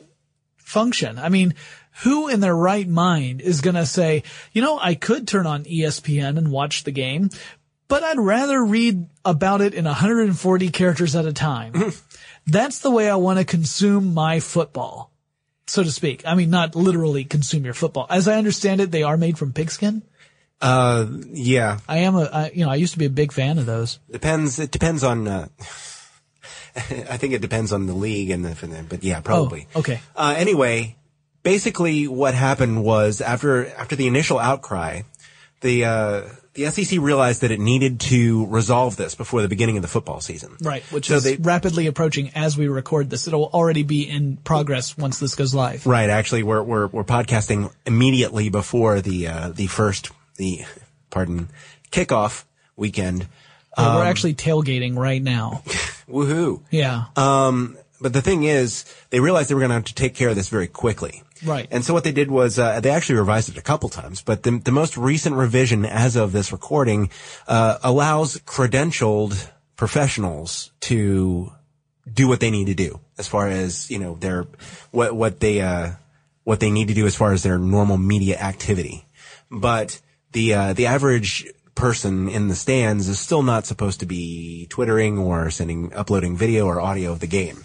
function. 0.58 1.18
I 1.18 1.30
mean, 1.30 1.54
who 2.02 2.28
in 2.28 2.40
their 2.40 2.56
right 2.56 2.88
mind 2.88 3.40
is 3.40 3.60
going 3.60 3.76
to 3.76 3.86
say, 3.86 4.22
you 4.52 4.62
know, 4.62 4.78
I 4.78 4.94
could 4.94 5.28
turn 5.28 5.46
on 5.46 5.64
ESPN 5.64 6.38
and 6.38 6.50
watch 6.50 6.84
the 6.84 6.92
game, 6.92 7.30
but 7.88 8.02
I'd 8.02 8.20
rather 8.20 8.64
read 8.64 9.06
about 9.24 9.60
it 9.60 9.74
in 9.74 9.84
140 9.84 10.70
characters 10.70 11.16
at 11.16 11.26
a 11.26 11.32
time. 11.32 11.92
That's 12.46 12.78
the 12.78 12.90
way 12.90 13.10
I 13.10 13.16
want 13.16 13.38
to 13.38 13.44
consume 13.44 14.14
my 14.14 14.40
football, 14.40 15.12
so 15.66 15.82
to 15.82 15.90
speak. 15.90 16.26
I 16.26 16.34
mean, 16.34 16.50
not 16.50 16.74
literally 16.74 17.24
consume 17.24 17.64
your 17.64 17.74
football. 17.74 18.06
As 18.08 18.28
I 18.28 18.38
understand 18.38 18.80
it, 18.80 18.90
they 18.90 19.02
are 19.02 19.16
made 19.16 19.38
from 19.38 19.52
pigskin. 19.52 20.02
Uh, 20.60 21.06
yeah. 21.32 21.78
I 21.88 21.98
am 21.98 22.16
a, 22.16 22.24
I, 22.24 22.50
you 22.50 22.64
know, 22.64 22.70
I 22.70 22.76
used 22.76 22.92
to 22.92 22.98
be 22.98 23.06
a 23.06 23.10
big 23.10 23.32
fan 23.32 23.58
of 23.58 23.66
those. 23.66 23.98
Depends. 24.10 24.58
It 24.58 24.70
depends 24.70 25.04
on. 25.04 25.26
Uh, 25.26 25.48
I 26.76 27.16
think 27.16 27.34
it 27.34 27.42
depends 27.42 27.72
on 27.72 27.86
the 27.86 27.94
league 27.94 28.30
and 28.30 28.44
the. 28.44 28.86
But 28.88 29.02
yeah, 29.02 29.20
probably. 29.20 29.66
Oh, 29.74 29.80
okay. 29.80 30.00
Uh, 30.14 30.34
anyway, 30.36 30.96
basically, 31.42 32.06
what 32.08 32.34
happened 32.34 32.84
was 32.84 33.20
after 33.20 33.66
after 33.74 33.96
the 33.96 34.06
initial 34.06 34.38
outcry, 34.38 35.02
the 35.60 35.84
uh, 35.84 36.22
the 36.54 36.66
SEC 36.66 36.98
realized 37.00 37.42
that 37.42 37.50
it 37.50 37.60
needed 37.60 38.00
to 38.00 38.46
resolve 38.46 38.96
this 38.96 39.14
before 39.14 39.40
the 39.40 39.48
beginning 39.48 39.76
of 39.76 39.82
the 39.82 39.88
football 39.88 40.20
season. 40.20 40.56
Right, 40.60 40.82
which 40.92 41.06
So 41.08 41.14
is 41.16 41.24
they- 41.24 41.36
rapidly 41.36 41.86
approaching 41.86 42.30
as 42.34 42.56
we 42.58 42.66
record 42.68 43.08
this. 43.08 43.26
It'll 43.28 43.44
already 43.52 43.82
be 43.84 44.02
in 44.08 44.36
progress 44.38 44.98
once 44.98 45.18
this 45.20 45.34
goes 45.34 45.54
live. 45.54 45.86
Right. 45.86 46.10
Actually, 46.10 46.42
we're 46.42 46.62
we're 46.62 46.86
we're 46.88 47.04
podcasting 47.04 47.72
immediately 47.86 48.48
before 48.48 49.00
the 49.00 49.28
uh, 49.28 49.48
the 49.50 49.66
first 49.68 50.10
the 50.36 50.64
pardon 51.10 51.48
kickoff 51.90 52.44
weekend. 52.76 53.26
Yeah, 53.78 53.96
we're 53.96 54.04
actually 54.04 54.34
tailgating 54.34 54.96
right 54.96 55.22
now. 55.22 55.62
Woohoo! 56.08 56.60
Yeah. 56.70 57.04
Um, 57.16 57.78
but 58.00 58.12
the 58.12 58.22
thing 58.22 58.44
is, 58.44 58.84
they 59.10 59.20
realized 59.20 59.50
they 59.50 59.54
were 59.54 59.60
going 59.60 59.70
to 59.70 59.74
have 59.74 59.84
to 59.84 59.94
take 59.94 60.14
care 60.14 60.30
of 60.30 60.36
this 60.36 60.48
very 60.48 60.66
quickly. 60.66 61.22
Right. 61.44 61.68
And 61.70 61.84
so 61.84 61.94
what 61.94 62.04
they 62.04 62.12
did 62.12 62.30
was, 62.30 62.58
uh, 62.58 62.80
they 62.80 62.90
actually 62.90 63.18
revised 63.18 63.48
it 63.48 63.56
a 63.56 63.62
couple 63.62 63.88
times, 63.88 64.22
but 64.22 64.42
the, 64.42 64.58
the 64.58 64.72
most 64.72 64.96
recent 64.96 65.36
revision 65.36 65.84
as 65.84 66.16
of 66.16 66.32
this 66.32 66.52
recording, 66.52 67.10
uh, 67.48 67.78
allows 67.82 68.36
credentialed 68.38 69.50
professionals 69.76 70.70
to 70.80 71.52
do 72.12 72.28
what 72.28 72.40
they 72.40 72.50
need 72.50 72.66
to 72.66 72.74
do 72.74 73.00
as 73.18 73.28
far 73.28 73.48
as, 73.48 73.90
you 73.90 73.98
know, 73.98 74.14
their, 74.16 74.46
what, 74.90 75.14
what 75.14 75.40
they, 75.40 75.60
uh, 75.60 75.92
what 76.44 76.60
they 76.60 76.70
need 76.70 76.88
to 76.88 76.94
do 76.94 77.06
as 77.06 77.16
far 77.16 77.32
as 77.32 77.42
their 77.42 77.58
normal 77.58 77.96
media 77.96 78.38
activity. 78.38 79.06
But 79.50 80.00
the, 80.32 80.54
uh, 80.54 80.72
the 80.72 80.86
average 80.86 81.46
person 81.74 82.28
in 82.28 82.48
the 82.48 82.54
stands 82.54 83.08
is 83.08 83.18
still 83.18 83.42
not 83.42 83.66
supposed 83.66 84.00
to 84.00 84.06
be 84.06 84.66
twittering 84.68 85.18
or 85.18 85.50
sending, 85.50 85.92
uploading 85.94 86.36
video 86.36 86.66
or 86.66 86.80
audio 86.80 87.12
of 87.12 87.20
the 87.20 87.26
game. 87.26 87.64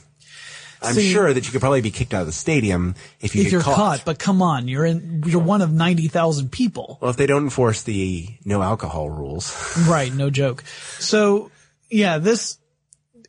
I'm 0.85 0.93
See- 0.95 1.11
sure 1.11 1.33
that 1.33 1.45
you 1.45 1.51
could 1.51 1.61
probably 1.61 1.81
be 1.81 1.91
kicked 1.91 2.13
out 2.13 2.21
of 2.21 2.27
the 2.27 2.33
stadium 2.33 2.95
if 3.19 3.35
you 3.35 3.41
if 3.41 3.45
get 3.47 3.51
you're 3.53 3.61
caught. 3.61 3.75
caught. 3.75 4.05
but 4.05 4.19
come 4.19 4.41
on, 4.41 4.67
you're 4.67 4.85
in, 4.85 5.23
you're 5.25 5.41
one 5.41 5.61
of 5.61 5.71
90,000 5.71 6.51
people. 6.51 6.97
Well, 7.01 7.11
if 7.11 7.17
they 7.17 7.25
don't 7.25 7.43
enforce 7.43 7.83
the 7.83 8.27
no 8.45 8.61
alcohol 8.61 9.09
rules, 9.09 9.53
Right, 9.87 10.13
no 10.13 10.29
joke. 10.29 10.63
So, 10.99 11.51
yeah, 11.89 12.17
this, 12.17 12.57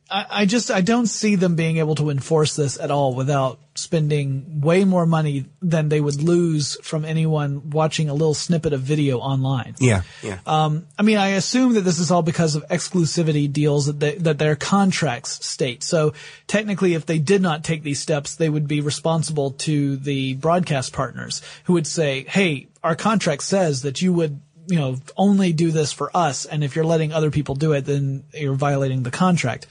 I, 0.09 0.25
I 0.29 0.45
just, 0.45 0.71
I 0.71 0.81
don't 0.81 1.07
see 1.07 1.35
them 1.35 1.55
being 1.55 1.77
able 1.77 1.95
to 1.95 2.09
enforce 2.09 2.55
this 2.55 2.79
at 2.79 2.91
all 2.91 3.13
without 3.13 3.59
spending 3.75 4.61
way 4.61 4.85
more 4.85 5.05
money 5.05 5.45
than 5.61 5.89
they 5.89 6.01
would 6.01 6.21
lose 6.21 6.77
from 6.81 7.05
anyone 7.05 7.69
watching 7.69 8.09
a 8.09 8.13
little 8.13 8.33
snippet 8.33 8.73
of 8.73 8.81
video 8.81 9.19
online. 9.19 9.75
yeah, 9.79 10.01
yeah, 10.23 10.39
Um, 10.45 10.87
I 10.97 11.03
mean, 11.03 11.17
I 11.17 11.29
assume 11.29 11.73
that 11.73 11.81
this 11.81 11.99
is 11.99 12.09
all 12.09 12.23
because 12.23 12.55
of 12.55 12.67
exclusivity 12.69 13.51
deals 13.51 13.85
that 13.87 13.99
they, 13.99 14.15
that 14.15 14.39
their 14.39 14.55
contracts 14.55 15.45
state. 15.45 15.83
So 15.83 16.13
technically, 16.47 16.93
if 16.93 17.05
they 17.05 17.19
did 17.19 17.41
not 17.41 17.63
take 17.63 17.83
these 17.83 17.99
steps, 17.99 18.35
they 18.35 18.49
would 18.49 18.67
be 18.67 18.81
responsible 18.81 19.51
to 19.51 19.97
the 19.97 20.35
broadcast 20.35 20.93
partners 20.93 21.41
who 21.65 21.73
would 21.73 21.87
say, 21.87 22.25
"Hey, 22.27 22.67
our 22.83 22.95
contract 22.95 23.43
says 23.43 23.83
that 23.83 24.01
you 24.01 24.13
would." 24.13 24.39
You 24.69 24.79
know, 24.79 24.97
only 25.15 25.53
do 25.53 25.71
this 25.71 25.93
for 25.93 26.11
us, 26.13 26.45
and 26.45 26.61
if 26.61 26.75
you're 26.75 26.83
letting 26.83 27.13
other 27.13 27.31
people 27.31 27.55
do 27.55 27.71
it, 27.71 27.85
then 27.85 28.25
you're 28.33 28.53
violating 28.53 29.01
the 29.03 29.11
contract 29.11 29.65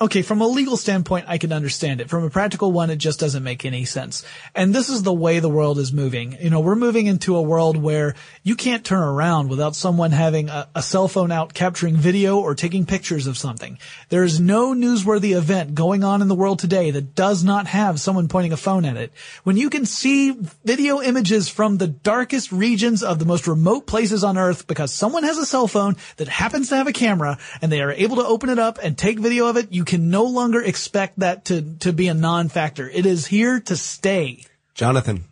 okay, 0.00 0.22
from 0.22 0.40
a 0.40 0.46
legal 0.46 0.78
standpoint, 0.78 1.26
I 1.28 1.36
can 1.36 1.52
understand 1.52 2.00
it. 2.00 2.08
From 2.08 2.24
a 2.24 2.30
practical 2.30 2.72
one, 2.72 2.88
it 2.88 2.96
just 2.96 3.20
doesn't 3.20 3.42
make 3.42 3.66
any 3.66 3.84
sense. 3.84 4.24
And 4.54 4.74
this 4.74 4.88
is 4.88 5.02
the 5.02 5.12
way 5.12 5.38
the 5.38 5.48
world 5.48 5.78
is 5.78 5.92
moving. 5.92 6.36
You 6.40 6.48
know, 6.48 6.60
we're 6.60 6.74
moving 6.74 7.06
into 7.06 7.36
a 7.36 7.42
world 7.42 7.76
where 7.76 8.14
you 8.42 8.56
can't 8.56 8.84
turn 8.84 9.02
around 9.02 9.50
without 9.50 9.76
someone 9.76 10.12
having 10.12 10.48
a, 10.48 10.68
a 10.74 10.82
cell 10.82 11.06
phone 11.06 11.30
out 11.30 11.52
capturing 11.52 11.96
video 11.96 12.38
or 12.38 12.54
taking 12.54 12.86
pictures 12.86 13.26
of 13.26 13.36
something. 13.36 13.78
There 14.08 14.24
is 14.24 14.40
no 14.40 14.74
newsworthy 14.74 15.36
event 15.36 15.74
going 15.74 16.02
on 16.02 16.22
in 16.22 16.28
the 16.28 16.34
world 16.34 16.60
today 16.60 16.90
that 16.92 17.14
does 17.14 17.44
not 17.44 17.66
have 17.66 18.00
someone 18.00 18.28
pointing 18.28 18.52
a 18.52 18.56
phone 18.56 18.86
at 18.86 18.96
it. 18.96 19.12
When 19.44 19.58
you 19.58 19.68
can 19.68 19.84
see 19.84 20.34
video 20.64 21.02
images 21.02 21.48
from 21.50 21.76
the 21.76 21.88
darkest 21.88 22.52
regions 22.52 23.02
of 23.02 23.18
the 23.18 23.26
most 23.26 23.46
remote 23.46 23.86
places 23.86 24.24
on 24.24 24.38
earth 24.38 24.66
because 24.66 24.94
someone 24.94 25.24
has 25.24 25.36
a 25.36 25.44
cell 25.44 25.68
phone 25.68 25.96
that 26.16 26.28
happens 26.28 26.70
to 26.70 26.76
have 26.76 26.86
a 26.86 26.92
camera 26.92 27.36
and 27.60 27.70
they 27.70 27.82
are 27.82 27.92
able 27.92 28.16
to 28.16 28.24
open 28.24 28.48
it 28.48 28.58
up 28.58 28.78
and 28.82 28.96
take 28.96 29.18
video 29.18 29.46
of 29.46 29.58
it, 29.58 29.72
you 29.72 29.84
can 29.90 30.08
no 30.10 30.24
longer 30.24 30.62
expect 30.62 31.18
that 31.18 31.44
to, 31.46 31.62
to 31.80 31.92
be 31.92 32.08
a 32.08 32.14
non-factor. 32.14 32.88
It 32.88 33.06
is 33.06 33.26
here 33.26 33.60
to 33.60 33.76
stay. 33.76 34.44
Jonathan, 34.74 35.24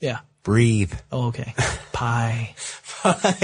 Yeah. 0.00 0.20
breathe. 0.42 0.92
Oh, 1.12 1.28
okay. 1.28 1.54
Pie. 1.92 2.54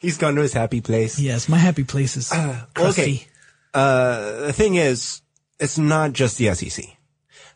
He's 0.00 0.16
gone 0.18 0.36
to 0.36 0.42
his 0.42 0.52
happy 0.52 0.80
place. 0.80 1.18
Yes, 1.18 1.48
my 1.48 1.58
happy 1.58 1.84
place 1.84 2.16
is 2.16 2.28
crusty. 2.74 3.02
okay. 3.02 3.26
Uh, 3.74 4.46
the 4.46 4.52
thing 4.52 4.76
is, 4.76 5.20
it's 5.60 5.76
not 5.78 6.12
just 6.12 6.38
the 6.38 6.54
SEC. 6.54 6.84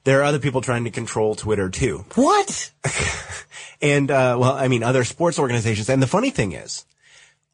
There 0.04 0.20
are 0.20 0.24
other 0.24 0.38
people 0.38 0.60
trying 0.60 0.84
to 0.84 0.90
control 0.90 1.34
Twitter 1.34 1.70
too. 1.70 2.04
What? 2.14 2.70
And, 3.82 4.10
uh, 4.10 4.36
well, 4.38 4.52
I 4.52 4.68
mean, 4.68 4.82
other 4.82 5.04
sports 5.04 5.38
organizations. 5.38 5.88
And 5.88 6.02
the 6.02 6.06
funny 6.06 6.28
thing 6.28 6.52
is, 6.52 6.84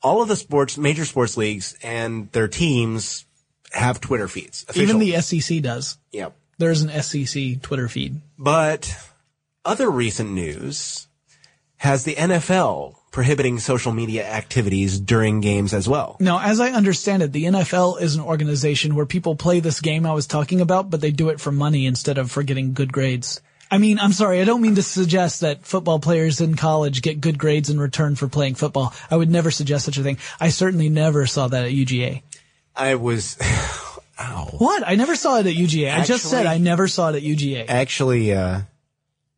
all 0.02 0.22
of 0.22 0.26
the 0.28 0.34
sports, 0.34 0.76
major 0.76 1.04
sports 1.04 1.36
leagues 1.36 1.78
and 1.84 2.32
their 2.32 2.48
teams 2.48 3.25
have 3.76 4.00
Twitter 4.00 4.28
feeds. 4.28 4.66
Even 4.74 4.98
the 4.98 5.20
SEC 5.20 5.62
does. 5.62 5.98
yeah. 6.12 6.30
There's 6.58 6.80
an 6.80 7.02
SEC 7.02 7.60
Twitter 7.60 7.86
feed. 7.86 8.22
But 8.38 8.96
other 9.62 9.90
recent 9.90 10.30
news 10.30 11.06
has 11.76 12.04
the 12.04 12.14
NFL 12.14 12.94
prohibiting 13.10 13.58
social 13.58 13.92
media 13.92 14.26
activities 14.26 14.98
during 14.98 15.40
games 15.40 15.74
as 15.74 15.86
well. 15.88 16.16
Now, 16.18 16.40
as 16.40 16.60
I 16.60 16.70
understand 16.70 17.22
it, 17.22 17.32
the 17.32 17.44
NFL 17.44 18.00
is 18.00 18.14
an 18.14 18.22
organization 18.22 18.94
where 18.94 19.06
people 19.06 19.36
play 19.36 19.60
this 19.60 19.80
game 19.80 20.06
I 20.06 20.14
was 20.14 20.26
talking 20.26 20.60
about, 20.62 20.88
but 20.88 21.00
they 21.00 21.10
do 21.10 21.28
it 21.28 21.40
for 21.40 21.52
money 21.52 21.84
instead 21.86 22.16
of 22.16 22.30
for 22.30 22.42
getting 22.42 22.72
good 22.72 22.92
grades. 22.92 23.40
I 23.70 23.78
mean, 23.78 23.98
I'm 23.98 24.12
sorry, 24.12 24.40
I 24.40 24.44
don't 24.44 24.62
mean 24.62 24.76
to 24.76 24.82
suggest 24.82 25.40
that 25.40 25.66
football 25.66 25.98
players 25.98 26.40
in 26.40 26.54
college 26.54 27.02
get 27.02 27.20
good 27.20 27.36
grades 27.38 27.68
in 27.68 27.80
return 27.80 28.14
for 28.14 28.28
playing 28.28 28.54
football. 28.54 28.94
I 29.10 29.16
would 29.16 29.30
never 29.30 29.50
suggest 29.50 29.84
such 29.84 29.98
a 29.98 30.02
thing. 30.02 30.18
I 30.38 30.50
certainly 30.50 30.88
never 30.88 31.26
saw 31.26 31.48
that 31.48 31.64
at 31.64 31.72
UGA. 31.72 32.22
I 32.76 32.94
was, 32.96 33.36
ow. 34.20 34.48
What? 34.58 34.86
I 34.86 34.96
never 34.96 35.16
saw 35.16 35.38
it 35.38 35.46
at 35.46 35.54
UGA. 35.54 35.92
I 35.94 36.04
just 36.04 36.24
said 36.24 36.46
I 36.46 36.58
never 36.58 36.88
saw 36.88 37.10
it 37.10 37.16
at 37.16 37.22
UGA. 37.22 37.66
Actually, 37.68 38.32
uh, 38.34 38.60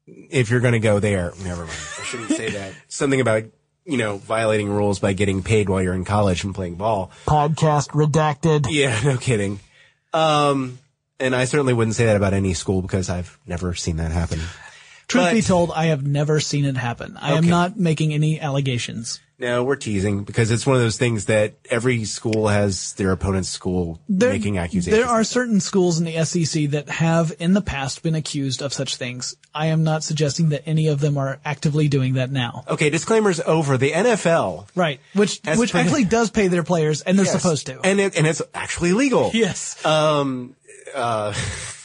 if 0.07 0.51
you're 0.51 0.61
going 0.61 0.73
to 0.73 0.81
go 0.81 1.01
there, 1.01 1.33
never 1.43 1.61
mind. 1.63 1.79
I 1.99 2.03
shouldn't 2.05 2.31
say 2.31 2.51
that. 2.51 2.75
Something 2.89 3.21
about, 3.21 3.45
you 3.85 3.97
know, 3.97 4.19
violating 4.19 4.69
rules 4.69 4.99
by 4.99 5.13
getting 5.13 5.43
paid 5.43 5.69
while 5.69 5.83
you're 5.83 5.95
in 5.95 6.05
college 6.05 6.45
and 6.45 6.55
playing 6.55 6.77
ball. 6.77 7.11
Podcast 7.27 7.91
redacted. 7.91 8.67
Yeah, 8.71 8.99
no 9.05 9.17
kidding. 9.17 9.61
Um, 10.13 10.79
and 11.21 11.35
I 11.35 11.45
certainly 11.45 11.75
wouldn't 11.75 11.97
say 11.97 12.07
that 12.07 12.17
about 12.17 12.33
any 12.33 12.55
school 12.55 12.83
because 12.83 13.11
I've 13.11 13.39
never 13.47 13.75
seen 13.75 13.97
that 13.97 14.13
happen. 14.13 14.41
Truth 15.09 15.25
But- 15.25 15.33
be 15.35 15.43
told, 15.43 15.71
I 15.73 15.87
have 15.87 16.07
never 16.07 16.39
seen 16.41 16.65
it 16.65 16.77
happen. 16.77 17.17
I 17.19 17.33
am 17.33 17.47
not 17.49 17.79
making 17.79 18.13
any 18.13 18.41
allegations. 18.41 19.21
No, 19.41 19.63
we're 19.63 19.77
teasing 19.77 20.25
because 20.25 20.51
it's 20.51 20.67
one 20.67 20.75
of 20.75 20.83
those 20.83 20.97
things 20.97 21.27
that 21.27 21.55
every 21.71 22.05
school 22.05 22.49
has 22.49 22.95
their 22.95 23.13
opponent's 23.13 23.49
school 23.49 24.01
There- 24.09 24.31
making 24.33 24.59
accusations. 24.59 24.97
There 24.97 25.07
are 25.09 25.23
certain 25.23 25.61
schools 25.61 25.99
in 26.01 26.05
the 26.05 26.17
SEC 26.25 26.67
that 26.73 26.89
have 26.89 27.33
in 27.39 27.55
the 27.55 27.61
past 27.61 28.03
been 28.03 28.17
accused 28.17 28.63
of 28.63 28.73
such 28.73 28.97
things. 28.97 29.37
I 29.55 29.67
am 29.67 29.85
not 29.85 30.03
suggesting 30.03 30.49
that 30.49 30.65
any 30.67 30.89
of 30.89 30.99
them 30.99 31.17
are 31.17 31.39
actively 31.45 31.87
doing 31.87 32.15
that 32.15 32.33
now. 32.33 32.65
Okay, 32.69 32.91
disclaimers 32.91 33.39
over. 33.41 33.79
The 33.79 33.93
NFL 33.93 34.67
Right. 34.75 34.99
Which, 35.15 35.41
which 35.57 35.73
actually 35.73 36.05
does 36.05 36.31
pay 36.31 36.49
their 36.49 36.65
players 36.65 37.03
and 37.03 37.17
they're 37.17 37.25
Yes. 37.27 37.41
supposed 37.41 37.67
to. 37.67 37.79
and 37.85 38.01
it, 38.01 38.17
and 38.19 38.27
it's 38.27 38.43
actually 38.55 38.93
legal. 38.93 39.31
yes. 39.35 39.85
Um, 39.87 40.57
uh, 40.97 41.33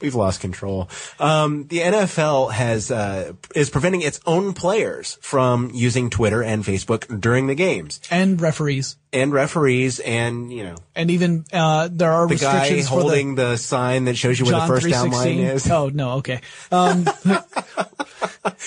we've 0.00 0.14
lost 0.14 0.40
control. 0.40 0.88
Um, 1.18 1.66
the 1.68 1.78
NFL 1.78 2.52
has 2.52 2.90
uh, 2.90 3.32
is 3.54 3.70
preventing 3.70 4.02
its 4.02 4.20
own 4.26 4.52
players 4.52 5.18
from 5.20 5.70
using 5.74 6.10
Twitter 6.10 6.42
and 6.42 6.64
Facebook 6.64 7.20
during 7.20 7.46
the 7.46 7.54
games, 7.54 8.00
and 8.10 8.40
referees. 8.40 8.96
and 9.12 9.32
referees, 9.32 9.98
and 10.00 10.52
you 10.52 10.64
know 10.64 10.76
And 10.94 11.10
even, 11.10 11.44
uh, 11.52 11.88
there 11.90 12.12
are 12.12 12.26
the 12.28 12.36
guy 12.36 12.60
restrictions 12.60 12.88
for 12.88 13.00
holding 13.00 13.34
the 13.34 13.50
the, 13.50 13.56
sign 13.58 14.04
that 14.06 14.16
shows 14.16 14.38
you 14.38 14.44
where 14.44 14.52
John 14.54 14.68
the 14.68 14.74
first 14.74 14.88
down 14.90 15.10
line 15.10 15.38
is. 15.38 15.70
Oh, 15.70 15.88
no, 15.88 16.12
okay. 16.18 16.40
Um, 16.70 17.04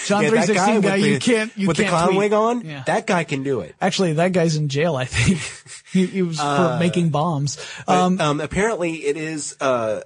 John 0.05 0.23
Yeah, 0.23 0.29
316 0.29 0.81
guy, 0.81 0.97
with 0.97 1.05
you 1.05 1.13
the- 1.15 1.19
can't, 1.19 1.57
you 1.57 1.67
with 1.67 1.77
can't 1.77 1.87
the 1.87 1.89
clown 1.91 2.07
tweet. 2.09 2.17
wig 2.19 2.33
on. 2.33 2.61
Yeah. 2.65 2.83
That 2.85 3.07
guy 3.07 3.23
can 3.23 3.43
do 3.43 3.61
it. 3.61 3.75
Actually, 3.81 4.13
that 4.13 4.31
guy's 4.31 4.55
in 4.55 4.69
jail, 4.69 4.95
I 4.95 5.05
think. 5.05 5.39
he, 5.91 6.05
he 6.05 6.21
was 6.21 6.39
for 6.39 6.77
making 6.79 7.09
bombs. 7.09 7.57
Um, 7.87 8.17
But, 8.17 8.25
um, 8.25 8.41
apparently 8.41 8.93
it 9.05 9.17
is, 9.17 9.55
uh, 9.59 10.01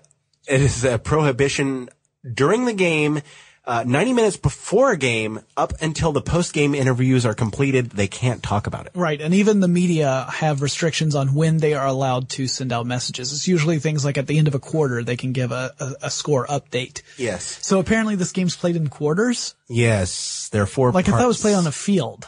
it 0.47 0.61
is 0.61 0.83
a 0.83 0.97
prohibition 0.97 1.89
during 2.31 2.65
the 2.65 2.73
game, 2.73 3.21
uh, 3.65 3.83
90 3.87 4.13
minutes 4.13 4.37
before 4.37 4.91
a 4.91 4.97
game 4.97 5.39
up 5.55 5.73
until 5.81 6.11
the 6.11 6.21
post 6.21 6.53
game 6.53 6.75
interviews 6.75 7.25
are 7.25 7.33
completed. 7.33 7.91
They 7.91 8.07
can't 8.07 8.43
talk 8.43 8.67
about 8.67 8.87
it. 8.87 8.91
Right, 8.93 9.21
and 9.21 9.33
even 9.33 9.61
the 9.61 9.69
media 9.69 10.27
have 10.29 10.61
restrictions 10.61 11.15
on 11.15 11.33
when 11.33 11.57
they 11.57 11.73
are 11.73 11.87
allowed 11.87 12.29
to 12.29 12.47
send 12.47 12.73
out 12.73 12.85
messages. 12.85 13.31
It's 13.31 13.47
usually 13.47 13.79
things 13.79 14.03
like 14.03 14.17
at 14.17 14.27
the 14.27 14.37
end 14.37 14.49
of 14.49 14.55
a 14.55 14.59
quarter 14.59 15.03
they 15.03 15.15
can 15.15 15.31
give 15.31 15.51
a, 15.51 15.73
a, 15.79 15.93
a 16.03 16.09
score 16.09 16.45
update. 16.47 17.01
Yes. 17.17 17.65
So 17.65 17.79
apparently 17.79 18.15
this 18.15 18.33
game's 18.33 18.55
played 18.55 18.75
in 18.75 18.89
quarters. 18.89 19.55
Yes. 19.69 20.49
There 20.51 20.63
are 20.63 20.67
four 20.67 20.91
Like 20.91 21.07
if 21.07 21.13
that 21.13 21.27
was 21.27 21.39
played 21.41 21.55
on 21.55 21.65
a 21.65 21.71
field. 21.71 22.27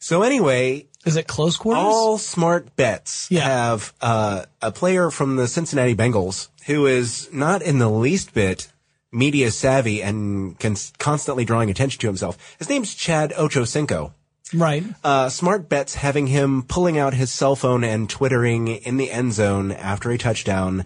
So 0.00 0.22
anyway, 0.22 0.88
Is 1.08 1.16
it 1.16 1.26
close 1.26 1.56
quarters? 1.56 1.82
all 1.82 2.18
smart 2.18 2.74
bets 2.76 3.26
Yeah. 3.30 3.42
have, 3.48 3.92
uh, 4.00 4.44
a 4.62 4.70
player 4.70 5.10
from 5.10 5.36
the 5.36 5.48
Cincinnati 5.48 5.94
Bengals 5.94 6.48
who 6.66 6.86
is 6.86 7.28
not 7.32 7.62
in 7.62 7.78
the 7.78 7.88
least 7.90 8.34
bit 8.34 8.68
media 9.10 9.50
savvy 9.50 10.02
and 10.02 10.58
can 10.58 10.76
constantly 10.98 11.44
drawing 11.44 11.70
attention 11.70 11.98
to 12.00 12.06
himself. 12.06 12.36
His 12.58 12.68
name's 12.68 12.94
Chad 12.94 13.32
Ochocinco. 13.32 14.12
right. 14.54 14.84
uh, 15.02 15.28
smart 15.30 15.68
bets 15.68 15.94
having 15.94 16.26
him 16.26 16.62
pulling 16.62 16.98
out 16.98 17.14
his 17.14 17.30
cell 17.32 17.56
phone 17.56 17.84
and 17.84 18.08
twittering 18.08 18.68
in 18.68 18.96
the 18.98 19.10
end 19.10 19.32
zone 19.32 19.72
after 19.72 20.10
a 20.10 20.18
touchdown 20.18 20.84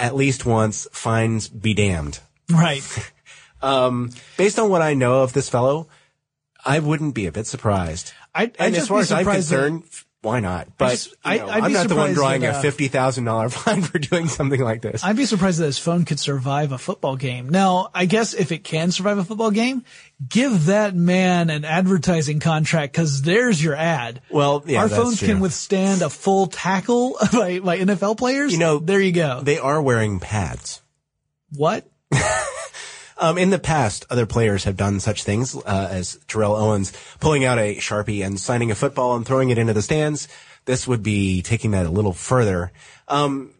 at 0.00 0.14
least 0.14 0.46
once 0.46 0.86
fines 0.92 1.48
be 1.48 1.74
damned. 1.74 2.20
Right. 2.50 2.82
Um, 3.60 4.10
based 4.36 4.56
on 4.60 4.70
what 4.70 4.82
I 4.82 4.94
know 4.94 5.24
of 5.24 5.32
this 5.32 5.48
fellow, 5.48 5.88
I 6.64 6.78
wouldn't 6.78 7.16
be 7.16 7.26
a 7.26 7.32
bit 7.32 7.44
surprised. 7.48 8.12
I, 8.38 8.52
And 8.58 8.74
just 8.74 8.82
as 8.84 8.88
far 8.88 9.00
as 9.00 9.12
I'm 9.12 9.18
surprised 9.20 9.50
that- 9.50 9.56
concerned, 9.56 9.84
why 10.20 10.40
not? 10.40 10.76
But 10.76 11.06
I- 11.24 11.38
know, 11.38 11.48
I'd 11.48 11.62
I'm 11.62 11.68
be 11.70 11.72
not 11.74 11.88
the 11.88 11.94
one 11.94 12.12
drawing 12.12 12.40
that, 12.40 12.54
a 12.56 12.58
uh, 12.58 12.60
fifty 12.62 12.88
thousand 12.88 13.24
dollar 13.24 13.48
fine 13.50 13.82
for 13.82 13.98
doing 14.00 14.26
something 14.26 14.60
like 14.60 14.82
this. 14.82 15.04
I'd 15.04 15.16
be 15.16 15.26
surprised 15.26 15.60
that 15.60 15.66
his 15.66 15.78
phone 15.78 16.04
could 16.04 16.18
survive 16.18 16.72
a 16.72 16.78
football 16.78 17.14
game. 17.16 17.48
Now, 17.48 17.90
I 17.94 18.06
guess 18.06 18.34
if 18.34 18.50
it 18.50 18.64
can 18.64 18.90
survive 18.90 19.18
a 19.18 19.24
football 19.24 19.52
game, 19.52 19.84
give 20.28 20.66
that 20.66 20.94
man 20.96 21.50
an 21.50 21.64
advertising 21.64 22.40
contract 22.40 22.92
because 22.94 23.22
there's 23.22 23.62
your 23.62 23.76
ad. 23.76 24.20
Well, 24.28 24.64
yeah, 24.66 24.80
our 24.82 24.88
phones 24.88 25.20
true. 25.20 25.28
can 25.28 25.40
withstand 25.40 26.02
a 26.02 26.10
full 26.10 26.48
tackle 26.48 27.16
by, 27.32 27.60
by 27.60 27.78
NFL 27.78 28.18
players. 28.18 28.52
You 28.52 28.58
know, 28.58 28.78
there 28.80 29.00
you 29.00 29.12
go. 29.12 29.40
they 29.42 29.58
are 29.58 29.80
wearing 29.80 30.18
pads. 30.20 30.82
what? 31.54 31.88
Um, 33.20 33.36
in 33.36 33.50
the 33.50 33.58
past, 33.58 34.06
other 34.10 34.26
players 34.26 34.64
have 34.64 34.76
done 34.76 35.00
such 35.00 35.24
things 35.24 35.56
uh, 35.56 35.88
as 35.90 36.18
Terrell 36.28 36.54
Owens 36.54 36.92
pulling 37.18 37.44
out 37.44 37.58
a 37.58 37.76
sharpie 37.76 38.24
and 38.24 38.38
signing 38.38 38.70
a 38.70 38.76
football 38.76 39.16
and 39.16 39.26
throwing 39.26 39.50
it 39.50 39.58
into 39.58 39.72
the 39.72 39.82
stands. 39.82 40.28
This 40.66 40.86
would 40.86 41.02
be 41.02 41.42
taking 41.42 41.72
that 41.72 41.86
a 41.86 41.90
little 41.90 42.12
further. 42.12 42.70
Um, 43.08 43.54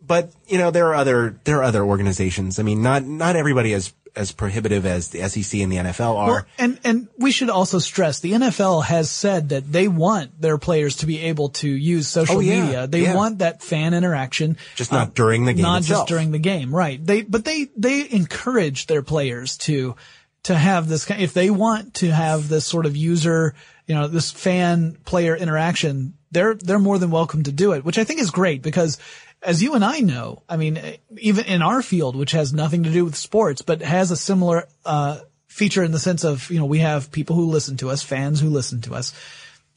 but 0.00 0.32
you 0.46 0.56
know, 0.56 0.70
there 0.70 0.86
are 0.86 0.94
other 0.94 1.38
there 1.44 1.58
are 1.58 1.64
other 1.64 1.84
organizations. 1.84 2.58
I 2.58 2.62
mean, 2.62 2.82
not 2.82 3.04
not 3.04 3.36
everybody 3.36 3.72
is 3.72 3.92
as 4.16 4.32
prohibitive 4.32 4.84
as 4.86 5.08
the 5.08 5.28
SEC 5.28 5.60
and 5.60 5.70
the 5.72 5.76
NFL 5.76 6.16
are. 6.16 6.26
Well, 6.28 6.44
and 6.58 6.78
and 6.84 7.08
we 7.18 7.30
should 7.30 7.50
also 7.50 7.78
stress 7.78 8.20
the 8.20 8.32
NFL 8.32 8.84
has 8.84 9.10
said 9.10 9.50
that 9.50 9.70
they 9.70 9.88
want 9.88 10.40
their 10.40 10.58
players 10.58 10.96
to 10.98 11.06
be 11.06 11.20
able 11.20 11.50
to 11.50 11.68
use 11.68 12.08
social 12.08 12.36
Oh, 12.36 12.40
yeah, 12.40 12.62
media. 12.64 12.86
They 12.86 13.02
yeah. 13.02 13.14
want 13.14 13.38
that 13.38 13.62
fan 13.62 13.94
interaction, 13.94 14.56
Just 14.76 14.92
not 14.92 15.08
uh, 15.08 15.10
during 15.14 15.44
the 15.44 15.52
game 15.52 15.62
not 15.62 15.80
itself. 15.82 16.00
just 16.02 16.08
during 16.08 16.30
the 16.32 16.38
game, 16.38 16.74
right? 16.74 17.04
They 17.04 17.22
but 17.22 17.44
they 17.44 17.68
they 17.76 18.08
encourage 18.10 18.86
their 18.86 19.02
players 19.02 19.56
to 19.58 19.96
to 20.44 20.54
have 20.56 20.88
this 20.88 21.04
kind- 21.04 21.20
if 21.22 21.34
they 21.34 21.50
want 21.50 21.94
to 21.94 22.10
have 22.10 22.48
this 22.48 22.64
sort 22.64 22.86
of 22.86 22.96
user, 22.96 23.54
you 23.86 23.94
know, 23.94 24.06
this 24.08 24.30
fan 24.30 24.96
player 25.04 25.36
interaction. 25.36 26.14
They're 26.30 26.54
they're 26.54 26.78
more 26.78 26.98
than 26.98 27.10
welcome 27.10 27.42
to 27.44 27.52
do 27.52 27.72
it, 27.72 27.84
which 27.86 27.96
I 27.98 28.04
think 28.04 28.20
is 28.20 28.30
great 28.30 28.60
because 28.62 28.98
as 29.42 29.62
you 29.62 29.74
and 29.74 29.84
I 29.84 30.00
know, 30.00 30.42
I 30.48 30.56
mean, 30.56 30.80
even 31.18 31.44
in 31.46 31.62
our 31.62 31.82
field, 31.82 32.16
which 32.16 32.32
has 32.32 32.52
nothing 32.52 32.82
to 32.84 32.90
do 32.90 33.04
with 33.04 33.16
sports, 33.16 33.62
but 33.62 33.82
has 33.82 34.10
a 34.10 34.16
similar, 34.16 34.66
uh, 34.84 35.20
feature 35.46 35.82
in 35.82 35.92
the 35.92 35.98
sense 35.98 36.24
of, 36.24 36.50
you 36.50 36.58
know, 36.58 36.66
we 36.66 36.78
have 36.78 37.10
people 37.10 37.34
who 37.34 37.46
listen 37.46 37.76
to 37.78 37.90
us, 37.90 38.02
fans 38.02 38.40
who 38.40 38.48
listen 38.48 38.80
to 38.82 38.94
us. 38.94 39.12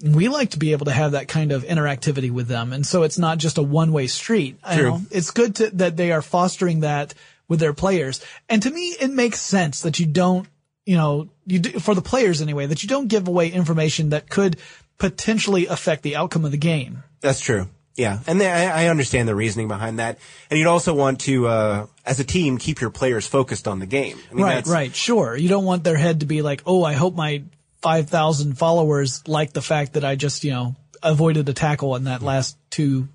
We 0.03 0.29
like 0.29 0.51
to 0.51 0.59
be 0.59 0.71
able 0.71 0.85
to 0.85 0.91
have 0.91 1.13
that 1.13 1.27
kind 1.27 1.51
of 1.51 1.63
interactivity 1.63 2.31
with 2.31 2.47
them. 2.47 2.73
And 2.73 2.85
so 2.85 3.03
it's 3.03 3.17
not 3.17 3.37
just 3.37 3.57
a 3.57 3.63
one 3.63 3.91
way 3.91 4.07
street. 4.07 4.57
You 4.69 4.77
True. 4.77 4.89
know, 4.89 5.01
it's 5.11 5.31
good 5.31 5.55
to, 5.55 5.69
that 5.71 5.97
they 5.97 6.11
are 6.11 6.21
fostering 6.21 6.81
that 6.81 7.13
with 7.47 7.59
their 7.59 7.73
players. 7.73 8.23
And 8.49 8.61
to 8.63 8.71
me, 8.71 8.95
it 8.99 9.09
makes 9.09 9.39
sense 9.39 9.81
that 9.81 9.99
you 9.99 10.05
don't, 10.05 10.47
you 10.85 10.97
know, 10.97 11.29
you 11.45 11.59
do, 11.59 11.79
for 11.79 11.93
the 11.93 12.01
players 12.01 12.41
anyway, 12.41 12.65
that 12.65 12.83
you 12.83 12.89
don't 12.89 13.07
give 13.07 13.27
away 13.27 13.51
information 13.51 14.09
that 14.09 14.29
could 14.29 14.57
potentially 14.97 15.67
affect 15.67 16.03
the 16.03 16.15
outcome 16.15 16.45
of 16.45 16.51
the 16.51 16.57
game. 16.57 17.03
That's 17.21 17.39
true. 17.39 17.67
Yeah, 18.01 18.19
and 18.25 18.41
they, 18.41 18.49
I, 18.49 18.85
I 18.85 18.87
understand 18.87 19.27
the 19.27 19.35
reasoning 19.35 19.67
behind 19.67 19.99
that. 19.99 20.17
And 20.49 20.57
you'd 20.57 20.67
also 20.67 20.93
want 20.93 21.21
to, 21.21 21.47
uh, 21.47 21.85
as 22.05 22.19
a 22.19 22.23
team, 22.23 22.57
keep 22.57 22.81
your 22.81 22.89
players 22.89 23.27
focused 23.27 23.67
on 23.67 23.77
the 23.77 23.85
game. 23.85 24.17
I 24.31 24.33
mean, 24.33 24.43
right, 24.43 24.65
right, 24.65 24.95
sure. 24.95 25.35
You 25.35 25.49
don't 25.49 25.65
want 25.65 25.83
their 25.83 25.97
head 25.97 26.21
to 26.21 26.25
be 26.25 26.41
like, 26.41 26.63
oh, 26.65 26.83
I 26.83 26.93
hope 26.93 27.15
my 27.15 27.43
5,000 27.83 28.57
followers 28.57 29.27
like 29.27 29.53
the 29.53 29.61
fact 29.61 29.93
that 29.93 30.03
I 30.03 30.15
just, 30.15 30.43
you 30.43 30.51
know, 30.51 30.75
avoided 31.03 31.47
a 31.47 31.53
tackle 31.53 31.95
in 31.95 32.05
that 32.05 32.23
last 32.23 32.57
two, 32.71 33.07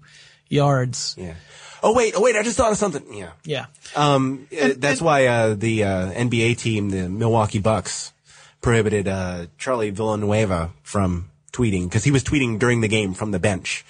yards. 0.49 1.14
Yeah. 1.19 1.35
Oh 1.83 1.95
wait, 1.95 2.14
oh 2.16 2.23
wait, 2.23 2.37
I 2.37 2.43
just 2.43 2.57
thought 2.57 2.73
of 2.73 2.78
something. 2.78 3.12
Yeah. 3.12 3.31
Yeah. 3.45 3.66
Um, 3.95 4.47
uh, 4.52 4.75
that's 4.76 5.00
and- 5.00 5.07
why 5.07 5.26
uh, 5.26 5.55
the 5.55 5.85
uh, 5.85 6.12
NBA 6.12 6.59
team, 6.59 6.90
the 6.90 7.09
Milwaukee 7.09 7.59
Bucks, 7.59 8.12
prohibited 8.61 9.07
uh, 9.07 9.47
Charlie 9.59 9.90
Villanueva 9.90 10.71
from 10.83 11.31
tweeting 11.52 11.85
because 11.85 12.05
he 12.05 12.11
was 12.11 12.25
tweeting 12.25 12.59
during 12.59 12.81
the 12.81 12.88
game 12.88 13.14
from 13.14 13.31
the 13.31 13.38
bench. 13.38 13.85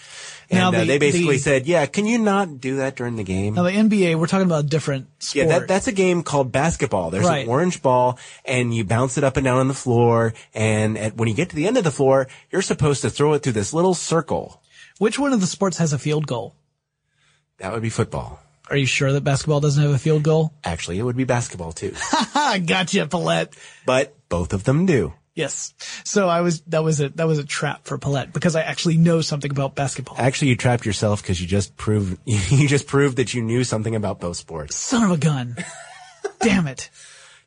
And 0.49 0.59
Now 0.61 0.69
uh, 0.69 0.85
they 0.85 0.99
basically 0.99 1.37
the- 1.37 1.43
said, 1.43 1.67
"Yeah, 1.67 1.87
can 1.87 2.07
you 2.07 2.19
not 2.19 2.61
do 2.61 2.77
that 2.77 2.95
during 2.97 3.17
the 3.17 3.25
game?" 3.25 3.55
Now 3.55 3.65
the 3.65 3.73
NBA, 3.73 4.15
we're 4.17 4.27
talking 4.29 4.47
about 4.47 4.65
a 4.65 4.69
different 4.69 5.07
sport. 5.23 5.47
Yeah, 5.47 5.59
that, 5.59 5.69
that's 5.69 5.87
a 5.89 5.93
game 5.93 6.23
called 6.23 6.53
basketball. 6.53 7.11
There's 7.11 7.25
Right. 7.27 7.45
an 7.45 7.49
orange 7.51 7.83
ball, 7.83 8.19
and 8.45 8.73
you 8.75 8.85
bounce 8.85 9.19
it 9.19 9.25
up 9.25 9.37
and 9.37 9.45
down 9.45 9.59
on 9.59 9.67
the 9.69 9.75
floor. 9.75 10.35
And 10.55 10.97
at, 10.97 11.17
when 11.17 11.29
you 11.29 11.35
get 11.35 11.51
to 11.51 11.57
the 11.57 11.67
end 11.67 11.77
of 11.79 11.85
the 11.85 11.91
floor, 11.91 12.29
you're 12.53 12.63
supposed 12.63 13.03
to 13.03 13.11
throw 13.11 13.33
it 13.33 13.43
through 13.43 13.53
this 13.55 13.73
little 13.75 13.95
circle. 13.95 14.63
Which 14.99 15.19
one 15.19 15.33
of 15.33 15.41
the 15.41 15.47
sports 15.49 15.79
has 15.79 15.93
a 15.93 15.99
field 15.99 16.27
goal? 16.27 16.55
That 17.59 17.73
would 17.73 17.83
be 17.83 17.91
football. 17.91 18.41
Are 18.71 18.77
you 18.77 18.87
sure 18.87 19.13
that 19.13 19.23
basketball 19.25 19.61
doesn't 19.61 19.83
have 19.83 19.93
a 19.93 19.99
field 19.99 20.23
goal? 20.23 20.53
Actually, 20.65 20.99
it 20.99 21.03
would 21.03 21.17
be 21.17 21.25
basketball 21.25 21.73
too, 21.73 21.93
Ha! 21.97 22.59
Gotcha, 22.67 23.07
Pollette. 23.07 23.53
but 23.85 24.15
both 24.29 24.53
of 24.53 24.65
them 24.65 24.87
do. 24.87 25.13
Yes. 25.37 25.75
So 26.03 26.29
I 26.29 26.41
was 26.41 26.63
that 26.63 26.83
was 26.83 27.01
a 27.01 27.11
that 27.11 27.27
was 27.27 27.39
a 27.39 27.45
trap 27.45 27.85
for 27.85 27.99
Pollette 27.99 28.33
because 28.33 28.57
I 28.57 28.63
actually 28.63 28.97
know 28.97 29.21
something 29.21 29.51
about 29.51 29.75
basketball. 29.75 30.17
Actually, 30.19 30.49
you 30.49 30.57
trapped 30.57 30.87
yourself 30.87 31.23
because 31.23 31.41
you 31.41 31.47
just 31.47 31.77
proved 31.77 32.19
you 32.25 32.67
just 32.67 32.87
proved 32.87 33.19
that 33.19 33.35
you 33.35 33.43
knew 33.43 33.63
something 33.63 33.95
about 33.95 34.19
both 34.19 34.39
sports. 34.39 34.75
Son 34.75 35.05
of 35.05 35.11
a 35.11 35.19
gun. 35.19 35.57
Damn 36.41 36.67
it. 36.67 36.91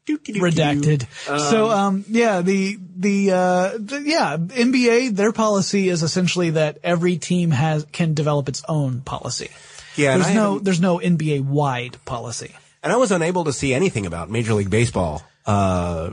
Redacted. 0.07 1.07
so, 1.51 1.69
um, 1.69 2.03
yeah, 2.09 2.41
the, 2.41 2.79
the, 2.95 3.31
uh, 3.31 3.71
the, 3.77 4.01
yeah, 4.03 4.37
NBA, 4.37 5.15
their 5.15 5.31
policy 5.31 5.89
is 5.89 6.01
essentially 6.01 6.51
that 6.51 6.79
every 6.83 7.17
team 7.17 7.51
has, 7.51 7.85
can 7.91 8.15
develop 8.15 8.49
its 8.49 8.63
own 8.67 9.01
policy. 9.01 9.49
Yeah, 9.95 10.17
There's 10.17 10.33
no, 10.33 10.59
there's 10.59 10.81
no 10.81 10.97
NBA 10.97 11.41
wide 11.41 11.97
policy. 12.05 12.55
And 12.81 12.91
I 12.91 12.97
was 12.97 13.11
unable 13.11 13.43
to 13.43 13.53
see 13.53 13.73
anything 13.73 14.05
about 14.05 14.29
Major 14.29 14.53
League 14.53 14.69
Baseball. 14.69 15.21
Uh, 15.45 16.11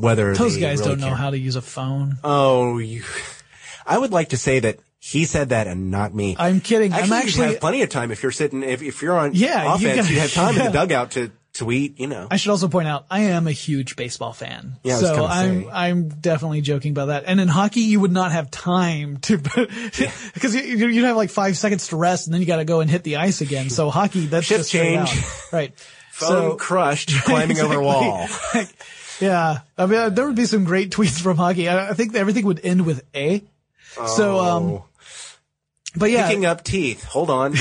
whether 0.00 0.34
Those 0.34 0.56
guys 0.56 0.78
really 0.80 0.90
don't 0.92 1.00
know 1.00 1.08
care. 1.08 1.16
how 1.16 1.30
to 1.30 1.38
use 1.38 1.56
a 1.56 1.62
phone. 1.62 2.18
Oh, 2.24 2.78
you. 2.78 3.02
I 3.86 3.98
would 3.98 4.12
like 4.12 4.30
to 4.30 4.36
say 4.36 4.60
that 4.60 4.78
he 4.98 5.24
said 5.24 5.48
that 5.48 5.66
and 5.66 5.90
not 5.90 6.14
me. 6.14 6.36
I'm 6.38 6.60
kidding. 6.60 6.92
Actually, 6.92 7.16
I'm 7.16 7.22
actually, 7.22 7.46
have 7.48 7.60
plenty 7.60 7.82
of 7.82 7.88
time 7.88 8.12
if 8.12 8.22
you're 8.22 8.30
sitting. 8.32 8.62
If, 8.62 8.82
if 8.82 9.02
you're 9.02 9.18
on 9.18 9.32
Yeah, 9.34 9.76
you 9.76 9.88
offense, 9.88 10.08
you 10.10 10.20
have 10.20 10.32
time 10.32 10.56
in 10.56 10.64
the 10.66 10.70
dugout 10.78 11.10
to 11.12 11.32
tweet. 11.54 11.98
You 11.98 12.06
know. 12.06 12.28
I 12.30 12.36
should 12.36 12.50
also 12.50 12.68
point 12.68 12.86
out, 12.86 13.06
I 13.10 13.22
am 13.22 13.48
a 13.48 13.52
huge 13.52 13.96
baseball 13.96 14.32
fan. 14.32 14.76
Yeah, 14.84 14.98
so 14.98 15.26
I'm, 15.26 15.64
say. 15.64 15.68
I'm 15.70 16.08
definitely 16.08 16.60
joking 16.60 16.92
about 16.92 17.06
that. 17.06 17.24
And 17.26 17.40
in 17.40 17.48
hockey, 17.48 17.80
you 17.80 17.98
would 17.98 18.12
not 18.12 18.30
have 18.30 18.50
time 18.52 19.16
to, 19.22 19.38
because 20.34 20.54
you, 20.54 20.62
you'd 20.88 21.04
have 21.04 21.16
like 21.16 21.30
five 21.30 21.58
seconds 21.58 21.88
to 21.88 21.96
rest 21.96 22.28
and 22.28 22.34
then 22.34 22.40
you 22.40 22.46
got 22.46 22.58
to 22.58 22.64
go 22.64 22.78
and 22.80 22.88
hit 22.88 23.02
the 23.02 23.16
ice 23.16 23.40
again. 23.40 23.70
So 23.70 23.90
hockey, 23.90 24.26
that's 24.26 24.46
Shift 24.46 24.60
just 24.60 24.70
change. 24.70 25.08
out. 25.10 25.52
Right. 25.52 25.74
Phone 26.12 26.28
so, 26.28 26.56
crushed, 26.56 27.10
climbing 27.24 27.58
over 27.58 27.80
Exactly. 27.82 27.86
wall. 27.86 28.28
Yeah, 29.22 29.60
I 29.78 29.86
mean, 29.86 29.98
uh, 29.98 30.08
there 30.10 30.26
would 30.26 30.36
be 30.36 30.46
some 30.46 30.64
great 30.64 30.90
tweets 30.94 31.20
from 31.20 31.36
hockey. 31.36 31.68
I, 31.68 31.90
I 31.90 31.94
think 31.94 32.14
everything 32.14 32.44
would 32.46 32.60
end 32.64 32.84
with 32.84 33.04
a. 33.14 33.42
So, 34.16 34.38
um, 34.40 34.64
Oh. 34.64 34.84
but 35.96 36.10
yeah, 36.10 36.26
picking 36.26 36.44
up 36.46 36.64
teeth. 36.64 37.04
Hold 37.04 37.30
on. 37.30 37.54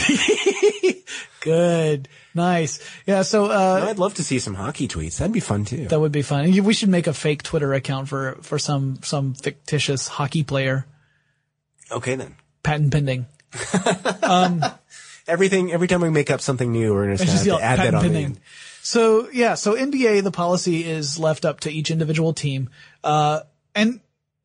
good, 1.42 2.08
nice. 2.34 2.80
Yeah, 3.06 3.22
so 3.24 3.46
uh, 3.46 3.86
I'd 3.90 4.00
love 4.00 4.14
to 4.16 4.24
see 4.24 4.40
some 4.40 4.54
hockey 4.56 4.88
tweets. 4.88 5.18
That'd 5.18 5.34
be 5.34 5.40
fun 5.40 5.66
too. 5.66 5.88
that 5.88 6.00
would 6.00 6.12
be 6.12 6.22
fun. 6.22 6.50
We 6.64 6.74
should 6.74 6.90
make 6.90 7.08
a 7.08 7.14
fake 7.14 7.44
Twitter 7.44 7.74
account 7.74 8.08
for 8.08 8.38
for 8.42 8.58
some 8.60 9.00
some 9.04 9.34
fictitious 9.34 10.08
hockey 10.08 10.44
player. 10.44 10.86
Okay 11.92 12.16
then. 12.16 12.36
Patent 12.64 12.92
pending. 12.94 13.26
Everything. 15.28 15.72
Every 15.72 15.88
time 15.88 16.02
we 16.02 16.10
make 16.10 16.32
up 16.32 16.42
something 16.42 16.72
new, 16.72 16.94
we're 16.94 17.12
I 17.12 17.18
gonna 17.18 17.32
have 17.32 17.44
to 17.44 17.60
add 17.62 17.80
that 17.80 17.94
on 17.96 18.08
the 18.08 18.20
end. 18.20 18.40
So 18.84 19.30
yeah, 19.32 19.56
so 19.56 19.76
NBA 19.76 20.24
the 20.24 20.32
policy 20.32 20.84
is 20.84 21.20
left 21.20 21.46
up 21.46 21.62
to 21.62 21.72
each 21.72 21.92
individual 21.92 22.34
team, 22.34 22.70
uh, 23.04 23.42
and 23.76 24.00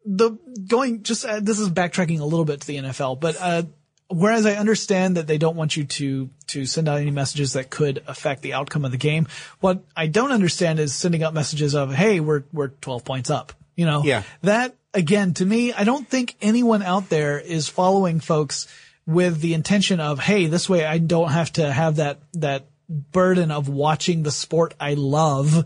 the 0.05 0.39
going 0.69 1.03
just 1.03 1.25
uh, 1.25 1.41
this 1.41 1.59
is 1.59 1.71
backtracking 1.71 2.21
a 2.21 2.25
little 2.25 2.45
bit 2.45 2.61
to 2.61 2.67
the 2.67 2.77
NFL, 2.77 3.19
but 3.19 3.37
uh, 3.41 3.63
whereas 4.09 4.47
I 4.47 4.53
understand 4.55 5.17
that 5.17 5.27
they 5.27 5.39
don't 5.39 5.57
want 5.57 5.77
you 5.77 5.85
to 5.85 6.31
to 6.49 6.67
send 6.67 6.89
out 6.89 7.01
any 7.01 7.11
messages 7.11 7.55
that 7.55 7.71
could 7.71 8.03
affect 8.07 8.43
the 8.43 8.53
outcome 8.55 8.85
of 8.85 8.93
the 8.93 8.99
game, 8.99 9.27
what 9.61 9.83
I 9.97 10.07
don't 10.07 10.31
understand 10.33 10.79
is 10.79 10.95
sending 10.95 11.23
out 11.23 11.35
messages 11.35 11.75
of 11.75 11.93
hey 11.95 12.21
we're 12.21 12.45
we're 12.53 12.69
twelve 12.69 13.05
points 13.05 13.31
up, 13.31 13.53
you 13.75 13.87
know, 13.87 14.03
Yeah. 14.05 14.23
that 14.43 14.75
again 14.95 15.35
to 15.35 15.45
me 15.47 15.73
I 15.73 15.85
don't 15.85 16.09
think 16.09 16.37
anyone 16.41 16.83
out 16.83 17.09
there 17.09 17.39
is 17.41 17.69
following 17.69 18.21
folks 18.21 18.69
with 19.07 19.41
the 19.41 19.55
intention 19.55 19.99
of 19.99 20.21
hey 20.21 20.47
this 20.47 20.69
way 20.69 20.85
I 20.85 20.99
don't 20.99 21.31
have 21.31 21.53
to 21.55 21.73
have 21.73 21.97
that 21.97 22.21
that 22.35 22.67
burden 22.89 23.51
of 23.51 23.69
watching 23.69 24.23
the 24.23 24.31
sport 24.31 24.75
I 24.81 24.95
love. 24.95 25.65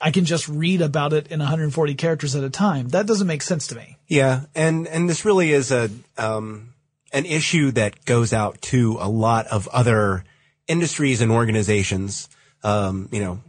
I 0.00 0.10
can 0.10 0.24
just 0.24 0.48
read 0.48 0.80
about 0.80 1.12
it 1.12 1.28
in 1.28 1.40
140 1.40 1.94
characters 1.94 2.34
at 2.34 2.42
a 2.42 2.50
time. 2.50 2.88
That 2.88 3.06
doesn't 3.06 3.26
make 3.26 3.42
sense 3.42 3.66
to 3.68 3.74
me. 3.74 3.98
Yeah, 4.08 4.46
and 4.54 4.88
and 4.88 5.08
this 5.08 5.24
really 5.24 5.52
is 5.52 5.70
a 5.70 5.90
um, 6.16 6.72
an 7.12 7.26
issue 7.26 7.70
that 7.72 8.04
goes 8.06 8.32
out 8.32 8.60
to 8.62 8.96
a 9.00 9.08
lot 9.08 9.46
of 9.48 9.68
other 9.68 10.24
industries 10.66 11.20
and 11.20 11.30
organizations. 11.30 12.28
Um, 12.62 13.08
you 13.12 13.20
know, 13.20 13.40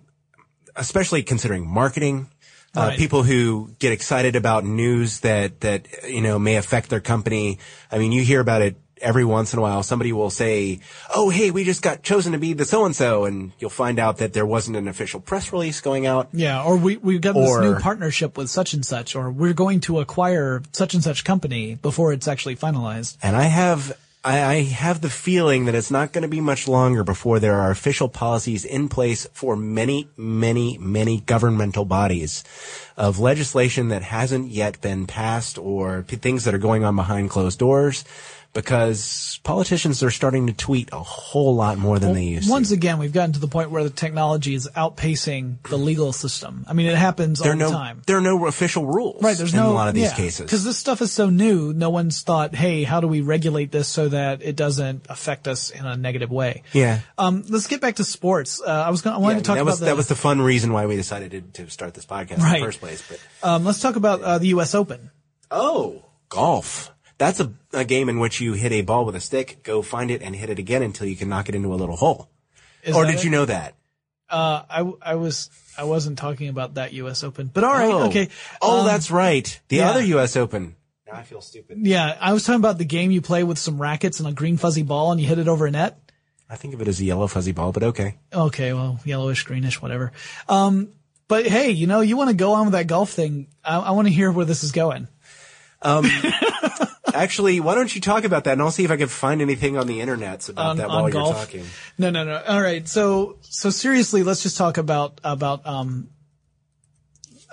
especially 0.76 1.24
considering 1.24 1.68
marketing. 1.68 2.30
Uh, 2.74 2.88
Right. 2.88 2.98
people 2.98 3.24
who 3.24 3.70
get 3.80 3.92
excited 3.92 4.38
about 4.38 4.64
news 4.64 5.20
that 5.22 5.60
that 5.60 5.88
you 6.08 6.22
know 6.22 6.40
may 6.40 6.56
affect 6.56 6.90
their 6.90 7.02
company. 7.02 7.60
I 7.92 7.98
mean, 7.98 8.14
you 8.14 8.24
hear 8.24 8.40
about 8.40 8.62
it 8.62 8.78
every 9.02 9.26
once 9.26 9.54
in 9.54 9.60
a 9.60 9.62
while. 9.62 9.84
Somebody 9.84 10.14
will 10.14 10.30
say, 10.30 10.80
"Oh, 11.16 11.30
hey, 11.30 11.52
we 11.52 11.64
just 11.64 11.82
got 11.82 12.04
chosen 12.04 12.32
to 12.34 12.38
be 12.38 12.54
the 12.54 12.66
so 12.66 12.86
and 12.86 12.96
so," 12.96 13.26
and 13.26 13.52
you'll 13.60 13.70
find 13.70 14.00
out 14.00 14.18
that 14.18 14.34
there 14.34 14.46
wasn't 14.46 14.78
an 14.78 14.88
official 14.88 15.20
press 15.20 15.52
release 15.52 15.82
going 15.82 16.06
out. 16.06 16.30
Yeah, 16.34 16.64
or 16.64 16.78
we 16.78 16.98
we 16.98 17.20
got 17.20 17.36
Or- 17.36 17.62
this 17.62 17.70
new 17.72 17.80
partnership 17.80 18.38
with 18.38 18.50
such 18.50 18.74
and 18.74 18.86
such, 18.86 19.16
or 19.16 19.32
we're 19.32 19.54
going 19.54 19.80
to 19.82 20.00
acquire 20.00 20.62
such 20.72 20.94
and 20.94 21.04
such 21.04 21.24
company 21.24 21.76
before 21.82 22.14
it's 22.14 22.28
actually 22.28 22.56
finalized. 22.56 23.18
And 23.24 23.36
I 23.36 23.44
have, 23.44 23.94
I, 24.24 24.42
I 24.44 24.62
have 24.64 25.02
the 25.02 25.10
feeling 25.10 25.66
that 25.66 25.74
it's 25.76 25.90
not 25.92 26.12
going 26.14 26.22
to 26.22 26.28
be 26.28 26.42
much 26.42 26.68
longer 26.68 27.04
before 27.04 27.40
there 27.40 27.60
are 27.60 27.72
official 27.72 28.08
policies 28.08 28.66
in 28.66 28.88
place 28.88 29.28
for 29.34 29.56
many, 29.56 30.08
many, 30.16 30.78
many 30.78 31.22
governmental 31.22 31.86
bodies 31.86 32.44
of 32.98 33.18
legislation 33.20 33.88
that 33.90 34.04
hasn't 34.04 34.50
yet 34.52 34.80
been 34.82 35.08
passed 35.08 35.58
or 35.58 36.04
p- 36.08 36.18
things 36.18 36.44
that 36.44 36.54
are 36.54 36.60
going 36.60 36.84
on 36.84 36.96
behind 36.96 37.30
closed 37.32 37.58
doors 37.58 38.04
because 38.54 39.40
politicians 39.44 40.04
are 40.04 40.12
starting 40.12 40.48
to 40.48 40.54
tweet 40.54 40.90
a 40.92 41.00
whole 41.00 41.56
lot 41.56 41.78
more 41.78 42.00
than 42.00 42.14
they 42.14 42.26
used 42.26 42.48
to. 42.48 42.52
Once 42.52 42.70
to. 42.70 42.74
again, 42.76 42.98
we've 42.98 43.14
gotten 43.14 43.34
to 43.34 43.40
the 43.40 43.48
point 43.48 43.72
where 43.72 43.84
the 43.84 43.90
technology 43.90 44.54
is 44.54 44.68
outpacing 44.76 45.62
the 45.70 45.78
legal 45.78 46.12
system. 46.14 46.66
I 46.68 46.74
mean, 46.74 46.88
it 46.88 46.98
happens 46.98 47.40
There 47.40 47.54
all 47.54 47.56
are 47.56 47.66
the 47.66 47.72
no, 47.72 47.72
time. 47.72 48.02
there 48.06 48.18
are 48.18 48.22
no 48.22 48.46
official 48.48 48.86
rules 48.86 49.22
Right, 49.24 49.38
there's 49.38 49.54
in 49.54 49.60
no 49.60 49.72
a 49.72 49.74
lot 49.74 49.88
of 49.88 49.94
these 49.94 50.04
yeah, 50.12 50.16
cases. 50.16 50.42
because 50.46 50.64
this 50.64 50.78
stuff 50.78 51.02
is 51.02 51.12
so 51.12 51.30
new. 51.30 51.74
No 51.74 51.90
one's 51.90 52.22
thought, 52.22 52.54
"Hey, 52.54 52.84
how 52.84 53.00
do 53.00 53.08
we 53.08 53.22
regulate 53.22 53.72
this 53.72 53.88
so 53.88 54.10
that 54.10 54.42
it 54.42 54.56
doesn't 54.56 55.06
affect 55.10 55.48
us 55.48 55.70
in 55.70 55.86
a 55.86 55.96
negative 55.96 56.30
way?" 56.32 56.64
Yeah. 56.74 57.00
Um, 57.18 57.44
let's 57.50 57.68
get 57.68 57.80
back 57.82 57.96
to 57.96 58.04
sports. 58.04 58.62
Uh, 58.62 58.70
I 58.70 58.90
was 58.90 59.02
going. 59.02 59.16
I 59.16 59.20
wanted 59.20 59.36
Yeah, 59.36 59.40
to 59.40 59.46
talk 59.46 59.56
that 59.56 59.62
about 59.62 59.72
was 59.72 59.80
the, 59.80 59.86
that 59.86 59.96
was 59.98 60.08
the 60.08 60.16
fun 60.16 60.42
reason 60.42 60.74
why 60.74 60.86
we 60.88 60.96
decided 60.98 61.32
to, 61.56 61.64
to 61.64 61.70
start 61.72 61.94
this 61.94 62.06
podcast 62.06 62.32
in 62.46 62.60
the 62.60 62.66
first 62.66 62.80
place. 62.82 63.02
But 63.08 63.20
Um, 63.48 63.64
let's 63.66 63.80
talk 63.80 63.96
about 63.96 64.22
uh, 64.22 64.38
the 64.40 64.48
U.S. 64.50 64.76
Open. 64.76 65.10
Oh, 65.50 66.04
golf. 66.30 66.91
That's 67.22 67.40
a, 67.40 67.54
a 67.72 67.86
game 67.86 68.10
in 68.10 68.18
which 68.18 68.42
you 68.42 68.54
hit 68.54 68.72
a 68.72 68.82
ball 68.82 69.06
with 69.06 69.16
a 69.16 69.20
stick, 69.20 69.60
go 69.62 69.84
find 69.84 70.10
it, 70.10 70.24
and 70.24 70.36
hit 70.36 70.50
it 70.50 70.58
again 70.58 70.82
until 70.82 71.06
you 71.06 71.16
can 71.16 71.30
knock 71.30 71.50
it 71.50 71.54
into 71.54 71.72
a 71.72 71.78
little 71.78 71.96
hole. 71.96 72.32
Is 72.82 72.96
or 72.96 73.06
did 73.06 73.18
it? 73.18 73.24
you 73.24 73.30
know 73.30 73.46
that? 73.46 73.76
Uh, 74.28 74.64
I 74.68 74.92
I 75.04 75.16
was 75.16 75.52
I 75.78 75.84
wasn't 75.84 76.18
talking 76.18 76.48
about 76.50 76.74
that 76.74 76.94
U.S. 76.94 77.24
Open, 77.24 77.46
but 77.54 77.64
all 77.64 77.74
right, 77.74 77.92
oh. 77.92 78.08
okay. 78.08 78.30
Oh, 78.60 78.80
Um, 78.80 78.86
that's 78.88 79.12
right. 79.12 79.62
The 79.68 79.76
yeah. 79.76 79.92
other 79.92 80.02
U.S. 80.02 80.36
Open. 80.36 80.76
Now 81.06 81.14
I 81.14 81.22
feel 81.22 81.42
stupid. 81.42 81.86
yeah. 81.86 82.18
I 82.20 82.34
was 82.34 82.44
talking 82.44 82.60
about 82.60 82.80
the 82.80 82.86
game 82.86 83.12
you 83.12 83.22
play 83.22 83.44
with 83.44 83.60
some 83.60 83.80
rackets 83.80 84.20
and 84.20 84.28
a 84.28 84.32
green 84.32 84.58
fuzzy 84.58 84.82
ball, 84.82 85.12
and 85.12 85.22
you 85.22 85.28
hit 85.28 85.38
it 85.38 85.48
over 85.48 85.68
a 85.68 85.72
net. 85.72 86.00
I 86.50 86.56
think 86.56 86.74
of 86.74 86.82
it 86.82 86.88
as 86.88 87.00
a 87.02 87.06
yellow 87.06 87.28
fuzzy 87.28 87.52
ball, 87.52 87.72
but 87.72 87.84
okay. 87.84 88.16
Okay, 88.34 88.74
well, 88.74 89.00
yellowish, 89.06 89.44
greenish, 89.44 89.80
whatever. 89.80 90.12
Um, 90.50 90.90
but 91.28 91.46
hey, 91.46 91.70
you 91.70 91.86
know, 91.86 92.02
you 92.02 92.18
want 92.18 92.32
to 92.32 92.36
go 92.36 92.54
on 92.54 92.66
with 92.66 92.74
that 92.74 92.88
golf 92.88 93.12
thing? 93.12 93.46
I, 93.64 93.78
I 93.78 93.92
want 93.92 94.08
to 94.08 94.12
hear 94.12 94.32
where 94.32 94.46
this 94.46 94.64
is 94.64 94.72
going. 94.72 95.08
Actually, 97.14 97.60
why 97.60 97.76
don't 97.76 97.94
you 97.94 98.02
talk 98.02 98.24
about 98.24 98.44
that, 98.46 98.54
and 98.54 98.62
I'll 98.62 98.72
see 98.72 98.84
if 98.84 98.92
I 98.92 98.98
can 98.98 99.08
find 99.08 99.42
anything 99.42 99.78
on 99.78 99.88
the 99.88 100.02
internet 100.02 100.48
about 100.50 100.66
On- 100.72 100.78
that 100.78 100.88
while 100.90 101.10
golf? 101.10 101.36
you're 101.36 101.46
talking. 101.64 101.66
No, 101.98 102.10
no, 102.10 102.24
no. 102.24 102.42
All 102.48 102.62
right. 102.62 102.88
So, 102.88 103.38
so 103.42 103.70
seriously, 103.70 104.24
let's 104.24 104.44
just 104.44 104.58
talk 104.58 104.78
about, 104.78 105.20
about, 105.24 105.66
um, 105.66 106.10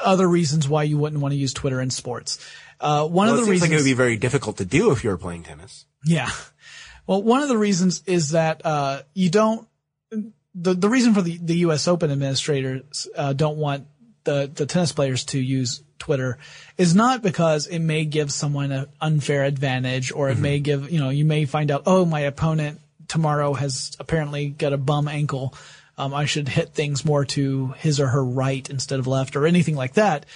other 0.03 0.29
reasons 0.29 0.68
why 0.68 0.85
you 0.85 0.97
wouldn't 0.99 1.21
want 1.21 1.33
to 1.33 1.37
use 1.38 1.53
Twitter 1.53 1.81
in 1.81 1.90
sports. 1.90 2.38
Uh, 2.81 3.07
one 3.07 3.27
Well, 3.27 3.35
of 3.35 3.40
the 3.40 3.44
seems 3.47 3.51
reasons. 3.51 3.62
like 3.71 3.73
it 3.73 3.77
would 3.83 3.85
be 3.90 3.94
very 3.94 4.16
difficult 4.16 4.59
to 4.59 4.64
do 4.64 4.92
if 4.92 5.03
you 5.03 5.11
were 5.11 5.18
playing 5.18 5.42
tennis. 5.42 5.87
Yeah. 6.05 6.31
Well, 7.07 7.23
one 7.23 7.42
of 7.42 7.49
the 7.49 7.59
reasons 7.59 8.03
is 8.07 8.31
that, 8.31 8.64
uh, 8.64 9.03
you 9.14 9.31
don't, 9.31 9.66
the, 10.55 10.75
the 10.75 10.88
reason 10.88 11.14
for 11.14 11.23
the, 11.23 11.38
the 11.42 11.57
U.S. 11.59 11.88
Open 11.88 12.11
administrators, 12.12 13.09
uh, 13.16 13.33
don't 13.33 13.57
want 13.57 13.87
the, 14.25 14.51
the 14.53 14.66
tennis 14.66 14.92
players 14.92 15.25
to 15.27 15.40
use 15.40 15.83
Twitter 15.98 16.38
is 16.76 16.94
not 16.94 17.22
because 17.22 17.66
it 17.66 17.80
may 17.80 18.04
give 18.04 18.32
someone 18.32 18.72
an 18.72 18.87
unfair 19.00 19.44
advantage 19.44 20.12
or 20.12 20.30
it 20.30 20.38
may 20.38 20.61
give, 20.61 20.90
you 20.90 20.98
know, 20.98 21.11
you 21.11 21.24
may 21.24 21.44
find 21.44 21.70
out, 21.70 21.82
oh, 21.87 22.04
my 22.04 22.20
opponent 22.20 22.80
tomorrow 23.08 23.54
has 23.54 23.96
apparently 23.98 24.48
got 24.48 24.72
a 24.72 24.78
bum 24.78 25.08
ankle. 25.08 25.54
Um, 25.96 26.14
I 26.14 26.26
should 26.26 26.48
hit 26.48 26.74
things 26.74 27.04
more 27.04 27.24
to 27.26 27.68
his 27.78 27.98
or 27.98 28.06
her 28.06 28.24
right 28.24 28.68
instead 28.70 29.00
of 29.00 29.06
left 29.06 29.34
or 29.34 29.46
anything 29.46 29.74
like 29.74 29.94
that. 29.94 30.26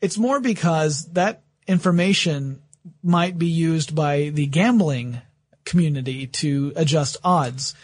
It's 0.00 0.16
more 0.16 0.40
because 0.40 1.06
that 1.12 1.42
information 1.66 2.62
might 3.02 3.38
be 3.38 3.48
used 3.48 3.94
by 3.94 4.30
the 4.30 4.46
gambling 4.46 5.20
community 5.64 6.26
to 6.26 6.72
adjust 6.74 7.18
odds. 7.22 7.74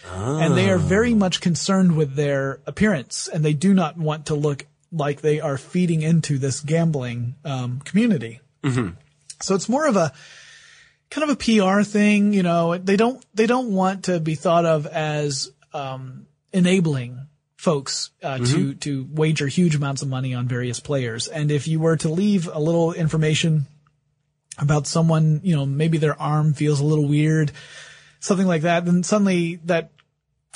And 0.40 0.56
they 0.56 0.70
are 0.70 0.78
very 0.78 1.14
much 1.14 1.40
concerned 1.40 1.96
with 1.96 2.14
their 2.14 2.60
appearance 2.66 3.28
and 3.28 3.44
they 3.44 3.52
do 3.52 3.74
not 3.74 3.96
want 3.96 4.26
to 4.26 4.34
look 4.34 4.66
like 4.92 5.20
they 5.20 5.40
are 5.40 5.58
feeding 5.58 6.02
into 6.02 6.38
this 6.38 6.60
gambling 6.60 7.34
um, 7.44 7.80
community. 7.80 8.40
So 9.42 9.54
it's 9.54 9.68
more 9.68 9.86
of 9.86 9.96
a 9.96 10.12
kind 11.10 11.30
of 11.30 11.36
a 11.36 11.36
PR 11.36 11.82
thing, 11.82 12.32
you 12.32 12.42
know, 12.42 12.76
they 12.78 12.96
don't, 12.96 13.24
they 13.34 13.46
don't 13.46 13.72
want 13.72 14.04
to 14.04 14.18
be 14.20 14.34
thought 14.34 14.64
of 14.64 14.86
as, 14.86 15.52
um, 15.72 16.26
enabling 16.52 17.26
folks, 17.56 18.10
uh, 18.22 18.38
to, 18.38 18.74
to 18.74 19.08
wager 19.12 19.46
huge 19.46 19.74
amounts 19.74 20.02
of 20.02 20.08
money 20.08 20.34
on 20.34 20.48
various 20.48 20.80
players. 20.80 21.28
And 21.28 21.50
if 21.50 21.68
you 21.68 21.80
were 21.80 21.96
to 21.98 22.08
leave 22.08 22.48
a 22.52 22.58
little 22.58 22.92
information 22.92 23.66
about 24.58 24.86
someone, 24.86 25.40
you 25.42 25.54
know, 25.54 25.66
maybe 25.66 25.98
their 25.98 26.20
arm 26.20 26.54
feels 26.54 26.80
a 26.80 26.84
little 26.84 27.06
weird, 27.06 27.52
something 28.20 28.46
like 28.46 28.62
that, 28.62 28.84
then 28.84 29.02
suddenly 29.02 29.56
that 29.64 29.90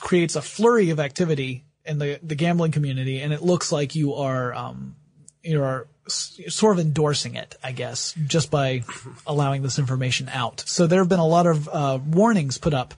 creates 0.00 0.36
a 0.36 0.42
flurry 0.42 0.90
of 0.90 0.98
activity 0.98 1.64
in 1.90 1.98
the, 1.98 2.20
the 2.22 2.36
gambling 2.36 2.72
community 2.72 3.20
and 3.20 3.32
it 3.32 3.42
looks 3.42 3.72
like 3.72 3.94
you 3.94 4.14
are, 4.14 4.54
um, 4.54 4.94
you 5.42 5.62
are 5.62 5.88
s- 6.06 6.40
sort 6.48 6.78
of 6.78 6.86
endorsing 6.86 7.34
it, 7.34 7.56
I 7.64 7.72
guess, 7.72 8.14
just 8.26 8.50
by 8.50 8.84
allowing 9.26 9.62
this 9.62 9.78
information 9.78 10.28
out. 10.28 10.60
So 10.66 10.86
there 10.86 11.00
have 11.00 11.08
been 11.08 11.18
a 11.18 11.26
lot 11.26 11.46
of, 11.46 11.68
uh, 11.68 11.98
warnings 12.06 12.58
put 12.58 12.74
up 12.74 12.94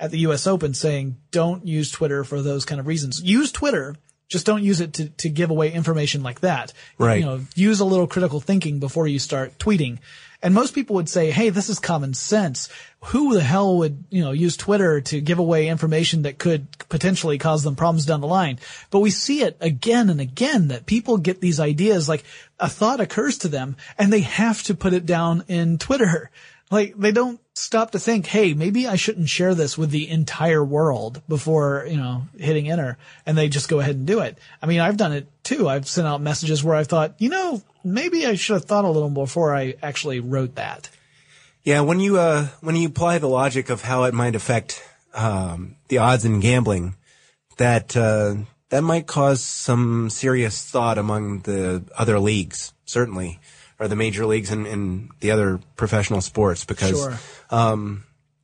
at 0.00 0.10
the 0.10 0.18
US 0.26 0.46
Open 0.46 0.74
saying 0.74 1.16
don't 1.30 1.64
use 1.66 1.90
Twitter 1.90 2.24
for 2.24 2.42
those 2.42 2.64
kind 2.64 2.80
of 2.80 2.86
reasons. 2.86 3.22
Use 3.22 3.52
Twitter, 3.52 3.94
just 4.28 4.46
don't 4.46 4.64
use 4.64 4.80
it 4.80 4.94
to, 4.94 5.08
to 5.10 5.28
give 5.28 5.50
away 5.50 5.70
information 5.72 6.22
like 6.22 6.40
that. 6.40 6.72
Right. 6.98 7.20
You 7.20 7.26
know, 7.26 7.40
use 7.54 7.78
a 7.80 7.84
little 7.84 8.08
critical 8.08 8.40
thinking 8.40 8.80
before 8.80 9.06
you 9.06 9.18
start 9.20 9.58
tweeting. 9.58 9.98
And 10.44 10.52
most 10.52 10.74
people 10.74 10.96
would 10.96 11.08
say, 11.08 11.30
hey, 11.30 11.48
this 11.48 11.70
is 11.70 11.78
common 11.78 12.12
sense. 12.12 12.68
Who 13.04 13.32
the 13.32 13.42
hell 13.42 13.78
would, 13.78 14.04
you 14.10 14.22
know, 14.22 14.32
use 14.32 14.58
Twitter 14.58 15.00
to 15.00 15.22
give 15.22 15.38
away 15.38 15.68
information 15.68 16.22
that 16.22 16.38
could 16.38 16.70
potentially 16.90 17.38
cause 17.38 17.62
them 17.62 17.76
problems 17.76 18.04
down 18.04 18.20
the 18.20 18.26
line? 18.26 18.58
But 18.90 19.00
we 19.00 19.08
see 19.08 19.40
it 19.40 19.56
again 19.62 20.10
and 20.10 20.20
again 20.20 20.68
that 20.68 20.84
people 20.84 21.16
get 21.16 21.40
these 21.40 21.60
ideas 21.60 22.10
like 22.10 22.24
a 22.60 22.68
thought 22.68 23.00
occurs 23.00 23.38
to 23.38 23.48
them 23.48 23.76
and 23.96 24.12
they 24.12 24.20
have 24.20 24.62
to 24.64 24.74
put 24.74 24.92
it 24.92 25.06
down 25.06 25.44
in 25.48 25.78
Twitter. 25.78 26.30
Like 26.70 26.94
they 26.98 27.12
don't 27.12 27.40
stop 27.54 27.92
to 27.92 27.98
think, 27.98 28.26
hey, 28.26 28.52
maybe 28.52 28.86
I 28.86 28.96
shouldn't 28.96 29.30
share 29.30 29.54
this 29.54 29.78
with 29.78 29.90
the 29.90 30.10
entire 30.10 30.62
world 30.62 31.22
before, 31.26 31.86
you 31.88 31.96
know, 31.96 32.24
hitting 32.38 32.68
enter. 32.68 32.98
And 33.24 33.38
they 33.38 33.48
just 33.48 33.70
go 33.70 33.80
ahead 33.80 33.96
and 33.96 34.06
do 34.06 34.20
it. 34.20 34.36
I 34.60 34.66
mean, 34.66 34.80
I've 34.80 34.98
done 34.98 35.12
it 35.12 35.26
too. 35.42 35.70
I've 35.70 35.88
sent 35.88 36.06
out 36.06 36.20
messages 36.20 36.62
where 36.62 36.76
I've 36.76 36.88
thought, 36.88 37.14
you 37.18 37.30
know, 37.30 37.62
maybe 37.84 38.26
I 38.26 38.34
should 38.34 38.54
have 38.54 38.64
thought 38.64 38.84
a 38.84 38.90
little 38.90 39.10
before 39.10 39.54
I 39.54 39.74
actually 39.82 40.20
wrote 40.20 40.54
that. 40.56 40.90
Yeah, 41.62 41.80
when 41.82 42.00
you 42.00 42.18
uh, 42.18 42.48
when 42.60 42.76
you 42.76 42.88
apply 42.88 43.18
the 43.18 43.28
logic 43.28 43.70
of 43.70 43.82
how 43.82 44.04
it 44.04 44.14
might 44.14 44.34
affect 44.34 44.82
um, 45.14 45.76
the 45.88 45.98
odds 45.98 46.24
in 46.24 46.40
gambling, 46.40 46.96
that 47.56 47.96
uh, 47.96 48.34
that 48.70 48.82
might 48.82 49.06
cause 49.06 49.42
some 49.42 50.10
serious 50.10 50.62
thought 50.64 50.98
among 50.98 51.40
the 51.40 51.84
other 51.96 52.18
leagues, 52.18 52.72
certainly, 52.84 53.38
or 53.78 53.88
the 53.88 53.96
major 53.96 54.26
leagues 54.26 54.50
and, 54.50 54.66
and 54.66 55.10
the 55.20 55.30
other 55.30 55.60
professional 55.76 56.20
sports, 56.20 56.64
because 56.64 56.98
Sure. 56.98 57.18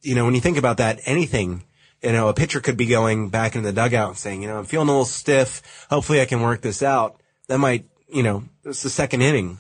you 0.03 0.15
know 0.15 0.25
when 0.25 0.35
you 0.35 0.41
think 0.41 0.57
about 0.59 0.79
that, 0.79 1.01
anything. 1.05 1.65
You 2.03 2.13
know, 2.13 2.29
a 2.29 2.33
pitcher 2.33 2.61
could 2.61 2.79
be 2.79 2.87
going 2.87 3.29
back 3.29 3.55
into 3.55 3.69
the 3.69 3.75
dugout 3.75 4.09
and 4.09 4.17
saying, 4.17 4.41
you 4.41 4.49
know, 4.49 4.57
I'm 4.57 4.65
feeling 4.65 4.89
a 4.89 4.91
little 4.91 5.05
stiff. 5.05 5.85
Hopefully 5.91 6.23
I 6.23 6.25
can 6.25 6.41
work 6.41 6.63
this 6.63 6.83
out. 6.83 7.21
That 7.49 7.59
might, 7.59 7.90
you 8.13 8.23
know, 8.23 8.45
it's 8.65 8.83
the 8.83 8.91
second 8.91 9.23
inning. 9.23 9.59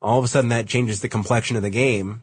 All 0.00 0.18
of 0.18 0.24
a 0.24 0.28
sudden 0.28 0.50
that 0.50 0.66
changes 0.66 1.00
the 1.00 1.08
complexion 1.08 1.56
of 1.56 1.62
the 1.62 1.70
game 1.70 2.22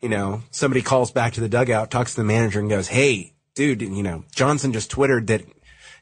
you 0.00 0.08
know, 0.08 0.42
somebody 0.50 0.82
calls 0.82 1.10
back 1.10 1.34
to 1.34 1.40
the 1.40 1.48
dugout, 1.48 1.90
talks 1.90 2.14
to 2.14 2.20
the 2.20 2.26
manager 2.26 2.60
and 2.60 2.70
goes, 2.70 2.88
Hey, 2.88 3.32
dude, 3.54 3.82
you 3.82 4.02
know, 4.02 4.24
Johnson 4.34 4.72
just 4.72 4.90
twittered 4.90 5.26
that 5.28 5.42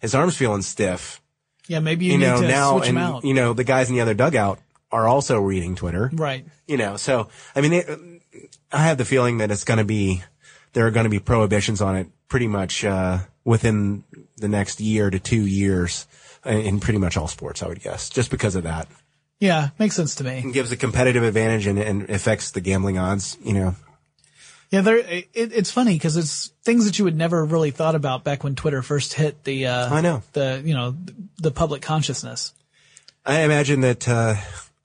his 0.01 0.15
arm's 0.15 0.37
feeling 0.37 0.63
stiff. 0.63 1.21
Yeah, 1.67 1.81
maybe 1.81 2.05
you, 2.05 2.13
You, 2.13 2.19
need 2.19 2.27
know, 2.27 2.43
to 2.43 2.49
now, 2.49 2.79
switch 2.79 2.91
and, 2.91 3.25
you 3.25 3.35
know, 3.35 3.53
the 3.53 3.65
guys 3.65 3.89
in 3.89 3.97
the 3.97 4.03
other 4.03 4.15
dugout 4.15 4.61
are 4.93 5.09
also 5.09 5.41
reading 5.41 5.75
Twitter. 5.75 6.11
right. 6.13 6.47
You 6.67 6.77
know, 6.77 6.97
so, 6.97 7.29
I 7.55 7.61
mean, 7.61 7.73
it, 7.73 7.89
I 8.71 8.85
have 8.85 8.99
the 8.99 9.05
feeling 9.05 9.39
that 9.39 9.51
it's 9.51 9.65
going 9.65 9.79
to 9.79 9.85
be, 9.85 10.23
there 10.75 10.87
are 10.87 10.91
going 10.91 11.05
to 11.05 11.11
be 11.11 11.19
prohibitions 11.19 11.81
on 11.81 11.97
it 11.97 12.09
pretty 12.29 12.47
much, 12.47 12.85
uh, 12.85 13.19
within 13.45 14.05
the 14.37 14.49
next 14.49 14.81
year 14.81 15.09
to 15.11 15.19
two 15.19 15.47
years 15.47 16.07
in 16.47 16.81
pretty 16.81 16.99
much 16.99 17.17
all 17.17 17.29
sports, 17.29 17.63
I 17.63 17.69
would 17.69 17.83
guess, 17.83 18.09
just 18.11 18.31
because 18.31 18.55
of 18.55 18.65
that. 18.65 18.89
Yeah, 19.41 19.71
makes 19.79 19.95
sense 19.95 20.15
to 20.17 20.25
me. 20.25 20.39
It 20.39 20.53
gives 20.55 20.73
a 20.73 20.77
competitive 20.77 21.23
advantage 21.23 21.67
and, 21.67 21.79
and 21.79 22.09
affects 22.09 22.53
the 22.53 22.61
gambling 22.61 22.99
odds, 22.99 23.37
you 23.45 23.53
know. 23.53 23.75
Yeah, 24.71 24.81
there. 24.81 24.97
It, 24.97 25.29
it's 25.35 25.71
funny 25.71 25.95
because 25.95 26.17
it's 26.17 26.49
things 26.65 26.87
that 26.87 26.99
you 26.99 27.05
would 27.05 27.17
never 27.17 27.45
really 27.45 27.71
thought 27.71 27.95
about 27.95 28.25
back 28.25 28.43
when 28.43 28.55
Twitter 28.57 28.83
first 28.83 29.13
hit 29.15 29.45
the. 29.45 29.67
Uh, 29.67 29.95
I 29.95 30.01
know. 30.01 30.23
the 30.33 30.61
you 30.65 30.75
know 30.75 30.97
the 31.39 31.51
public 31.51 31.83
consciousness. 31.83 32.53
I 33.25 33.43
imagine 33.43 33.81
that 33.83 34.09
uh, 34.09 34.35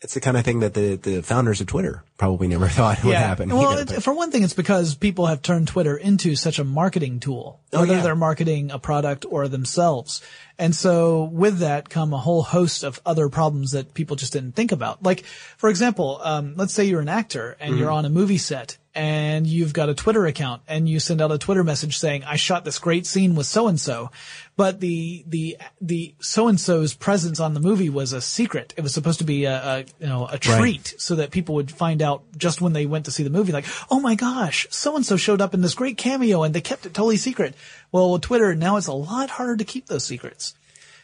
it's 0.01 0.13
the 0.15 0.19
kind 0.21 0.35
of 0.35 0.43
thing 0.43 0.61
that 0.61 0.73
the, 0.73 0.95
the 0.95 1.21
founders 1.21 1.61
of 1.61 1.67
Twitter 1.67 2.03
probably 2.17 2.47
never 2.47 2.67
thought 2.77 3.03
would 3.03 3.13
happen. 3.15 3.49
Well, 3.49 3.77
either, 3.79 3.95
it, 3.95 4.01
for 4.03 4.13
one 4.13 4.31
thing, 4.31 4.43
it's 4.43 4.53
because 4.53 4.95
people 4.95 5.27
have 5.27 5.41
turned 5.41 5.67
Twitter 5.67 5.95
into 5.95 6.35
such 6.35 6.57
a 6.59 6.63
marketing 6.63 7.19
tool, 7.19 7.59
Oh, 7.73 7.81
whether 7.81 7.95
yeah. 7.95 8.01
they're 8.01 8.15
marketing 8.15 8.71
a 8.71 8.79
product 8.79 9.25
or 9.29 9.47
themselves. 9.47 10.21
And 10.57 10.75
so 10.75 11.23
with 11.25 11.59
that 11.59 11.89
come 11.89 12.13
a 12.13 12.17
whole 12.17 12.41
host 12.43 12.83
of 12.83 12.99
other 13.05 13.29
problems 13.29 13.71
that 13.71 13.93
people 13.93 14.15
just 14.15 14.33
didn't 14.33 14.53
think 14.55 14.71
about. 14.71 15.01
Like, 15.03 15.23
for 15.57 15.69
example, 15.69 16.19
um, 16.23 16.53
let's 16.55 16.73
say 16.73 16.85
you're 16.85 17.01
an 17.01 17.09
actor 17.09 17.55
and 17.59 17.77
you're 17.77 17.87
Mm-hmm. 17.87 17.95
on 17.97 18.05
a 18.05 18.09
movie 18.09 18.37
set 18.37 18.77
and 18.93 19.47
you've 19.47 19.73
got 19.73 19.89
a 19.89 19.93
Twitter 19.93 20.25
account 20.25 20.61
and 20.67 20.87
you 20.87 20.99
send 20.99 21.21
out 21.21 21.31
a 21.31 21.37
Twitter 21.37 21.63
message 21.63 21.97
saying, 21.97 22.23
I 22.25 22.35
shot 22.35 22.65
this 22.65 22.77
great 22.77 23.05
scene 23.05 23.35
with 23.35 23.45
so 23.45 23.67
and 23.67 23.79
so, 23.79 24.11
but 24.57 24.79
the, 24.81 25.23
the, 25.27 25.57
the 25.79 26.13
so 26.19 26.47
and 26.47 26.59
so's 26.59 26.93
presence 26.93 27.39
on 27.39 27.53
the 27.53 27.61
movie 27.61 27.89
was 27.89 28.11
a 28.11 28.21
secret. 28.21 28.73
It 28.75 28.81
was 28.81 28.93
supposed 28.93 29.19
to 29.19 29.25
be 29.25 29.45
a, 29.45 29.55
a 29.55 29.79
you 29.99 30.07
know, 30.07 30.27
a 30.27 30.37
treat 30.37 30.93
so 30.97 31.15
that 31.15 31.31
people 31.31 31.55
would 31.55 31.71
find 31.71 32.01
out 32.01 32.23
just 32.37 32.61
when 32.61 32.73
they 32.73 32.85
went 32.85 33.05
to 33.05 33.11
see 33.11 33.23
the 33.23 33.29
movie, 33.29 33.53
like, 33.53 33.65
oh 33.89 33.99
my 34.01 34.15
gosh, 34.15 34.67
so 34.71 34.95
and 34.95 35.05
so 35.05 35.15
showed 35.15 35.41
up 35.41 35.53
in 35.53 35.61
this 35.61 35.73
great 35.75 35.97
cameo 35.97 36.43
and 36.43 36.53
they 36.53 36.61
kept 36.61 36.85
it 36.85 36.93
totally 36.93 37.17
secret. 37.17 37.55
Well, 37.91 38.11
with 38.11 38.23
Twitter, 38.23 38.53
now 38.55 38.77
it's 38.77 38.87
a 38.87 38.93
lot 38.93 39.29
harder 39.29 39.55
to 39.55 39.63
keep 39.63 39.87
those 39.87 40.03
secrets. 40.03 40.53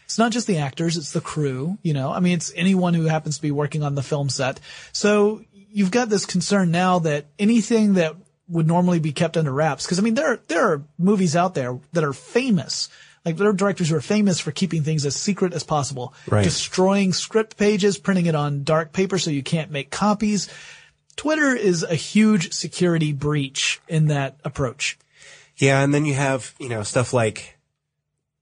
It's 0.08 0.18
not 0.18 0.32
just 0.32 0.48
the 0.48 0.60
actors, 0.60 0.96
it's 0.96 1.12
the 1.12 1.20
crew, 1.20 1.78
you 1.84 1.94
know, 1.94 2.14
I 2.14 2.22
mean, 2.22 2.36
it's 2.36 2.54
anyone 2.56 2.94
who 2.94 3.08
happens 3.08 3.36
to 3.36 3.42
be 3.42 3.52
working 3.52 3.84
on 3.84 3.94
the 3.96 4.02
film 4.02 4.30
set. 4.30 4.58
So 4.94 5.42
you've 5.72 5.92
got 5.92 6.10
this 6.10 6.26
concern 6.26 6.72
now 6.72 7.00
that 7.00 7.26
anything 7.40 7.94
that 7.96 8.16
would 8.50 8.68
normally 8.68 9.00
be 9.00 9.12
kept 9.12 9.36
under 9.38 9.52
wraps, 9.52 9.86
because 9.86 10.00
I 10.00 10.02
mean, 10.02 10.14
there 10.14 10.34
are, 10.34 10.40
there 10.48 10.72
are 10.74 10.84
movies 10.98 11.36
out 11.36 11.54
there 11.54 11.80
that 11.94 12.04
are 12.04 12.14
famous. 12.14 12.90
Like 13.26 13.36
there 13.36 13.50
are 13.50 13.54
directors 13.54 13.90
who 13.90 13.96
are 13.98 14.02
famous 14.02 14.40
for 14.40 14.52
keeping 14.52 14.84
things 14.84 15.06
as 15.06 15.16
secret 15.16 15.54
as 15.54 15.64
possible, 15.64 16.14
Right. 16.30 16.44
destroying 16.46 17.12
script 17.12 17.58
pages, 17.58 17.98
printing 17.98 18.26
it 18.28 18.36
on 18.36 18.64
dark 18.64 18.94
paper 18.94 19.18
so 19.20 19.32
you 19.32 19.44
can't 19.44 19.70
make 19.72 19.90
copies. 19.90 20.48
Twitter 21.18 21.54
is 21.56 21.84
a 21.84 21.96
huge 21.96 22.54
security 22.54 23.12
breach 23.12 23.82
in 23.90 24.08
that 24.08 24.38
approach. 24.46 24.98
yeah, 25.58 25.82
and 25.84 25.94
then 25.94 26.06
you 26.06 26.14
have 26.14 26.54
you 26.60 26.70
know 26.70 26.84
stuff 26.84 27.12
like 27.14 27.58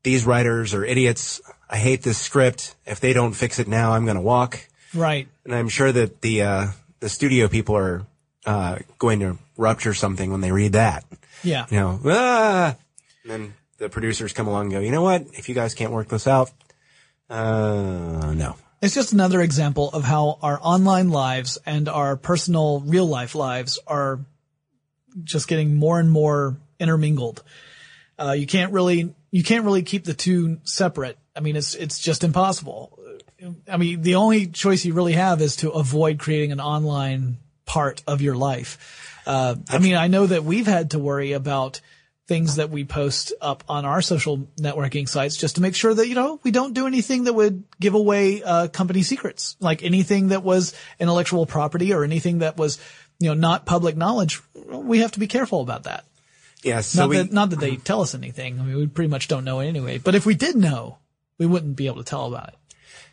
these 0.03 0.23
writers 0.25 0.73
are 0.75 0.85
idiots. 0.85 1.41
I 1.67 1.77
hate 1.77 2.03
this 2.03 2.19
script. 2.19 2.75
If 2.85 2.99
they 2.99 3.13
don't 3.13 3.33
fix 3.33 3.57
it 3.57 3.67
now, 3.67 3.93
I'm 3.93 4.05
going 4.05 4.17
to 4.17 4.21
walk. 4.21 4.67
Right. 4.93 5.27
And 5.45 5.55
I'm 5.55 5.69
sure 5.69 5.91
that 5.91 6.21
the 6.21 6.41
uh, 6.43 6.67
the 6.99 7.09
studio 7.09 7.47
people 7.47 7.75
are 7.75 8.05
uh, 8.45 8.79
going 8.99 9.19
to 9.19 9.37
rupture 9.57 9.93
something 9.93 10.31
when 10.31 10.41
they 10.41 10.51
read 10.51 10.73
that. 10.73 11.03
Yeah. 11.43 11.65
You 11.69 11.79
know, 11.79 11.99
ah! 12.05 12.75
And 13.23 13.31
then 13.31 13.53
the 13.77 13.89
producers 13.89 14.33
come 14.33 14.47
along 14.47 14.65
and 14.65 14.71
go, 14.73 14.79
you 14.79 14.91
know 14.91 15.01
what? 15.01 15.25
If 15.33 15.49
you 15.49 15.55
guys 15.55 15.73
can't 15.73 15.91
work 15.91 16.07
this 16.07 16.27
out, 16.27 16.51
uh, 17.29 18.33
no. 18.35 18.55
It's 18.81 18.93
just 18.93 19.13
another 19.13 19.41
example 19.41 19.89
of 19.89 20.03
how 20.03 20.37
our 20.41 20.59
online 20.61 21.09
lives 21.09 21.57
and 21.65 21.89
our 21.89 22.17
personal 22.17 22.81
real 22.81 23.07
life 23.07 23.33
lives 23.33 23.79
are 23.87 24.19
just 25.23 25.47
getting 25.47 25.75
more 25.75 25.99
and 25.99 26.11
more 26.11 26.57
intermingled. 26.79 27.41
Uh, 28.19 28.35
you 28.37 28.45
can't 28.45 28.71
really, 28.73 29.13
you 29.31 29.43
can't 29.43 29.65
really 29.65 29.81
keep 29.81 30.03
the 30.03 30.13
two 30.13 30.59
separate. 30.63 31.17
I 31.35 31.39
mean, 31.39 31.55
it's, 31.55 31.73
it's 31.73 31.99
just 31.99 32.23
impossible. 32.23 32.99
I 33.69 33.77
mean, 33.77 34.01
the 34.01 34.15
only 34.15 34.47
choice 34.47 34.85
you 34.85 34.93
really 34.93 35.13
have 35.13 35.41
is 35.41 35.57
to 35.57 35.71
avoid 35.71 36.19
creating 36.19 36.51
an 36.51 36.61
online 36.61 37.37
part 37.65 38.01
of 38.07 38.21
your 38.21 38.35
life. 38.35 39.21
Uh, 39.25 39.55
I 39.69 39.79
mean, 39.79 39.95
I 39.95 40.07
know 40.07 40.25
that 40.25 40.43
we've 40.43 40.67
had 40.67 40.91
to 40.91 40.99
worry 40.99 41.33
about 41.33 41.81
things 42.27 42.55
that 42.55 42.69
we 42.71 42.85
post 42.85 43.33
up 43.39 43.63
on 43.69 43.85
our 43.85 44.01
social 44.01 44.47
networking 44.59 45.07
sites 45.07 45.35
just 45.35 45.55
to 45.55 45.61
make 45.61 45.75
sure 45.75 45.93
that, 45.93 46.07
you 46.07 46.15
know, 46.15 46.39
we 46.43 46.51
don't 46.51 46.73
do 46.73 46.87
anything 46.87 47.25
that 47.25 47.33
would 47.33 47.63
give 47.79 47.93
away, 47.93 48.41
uh, 48.41 48.67
company 48.67 49.03
secrets. 49.03 49.55
Like 49.59 49.83
anything 49.83 50.29
that 50.29 50.43
was 50.43 50.73
intellectual 50.99 51.45
property 51.45 51.93
or 51.93 52.03
anything 52.03 52.39
that 52.39 52.57
was, 52.57 52.79
you 53.19 53.27
know, 53.27 53.35
not 53.35 53.65
public 53.65 53.95
knowledge. 53.95 54.41
We 54.55 54.99
have 54.99 55.11
to 55.11 55.19
be 55.19 55.27
careful 55.27 55.61
about 55.61 55.83
that. 55.83 56.05
Yeah. 56.63 56.81
So 56.81 57.01
not 57.01 57.09
we, 57.09 57.17
that, 57.17 57.31
not 57.31 57.49
that 57.51 57.59
they 57.59 57.75
tell 57.75 58.01
us 58.01 58.15
anything. 58.15 58.59
I 58.59 58.63
mean, 58.63 58.75
we 58.75 58.87
pretty 58.87 59.09
much 59.09 59.27
don't 59.27 59.45
know 59.45 59.59
anyway. 59.59 59.99
But 59.99 60.15
if 60.15 60.25
we 60.25 60.33
did 60.33 60.55
know, 60.55 60.97
we 61.37 61.45
wouldn't 61.45 61.75
be 61.75 61.85
able 61.85 61.97
to 61.97 62.03
tell 62.03 62.25
about 62.25 62.49
it. 62.49 62.55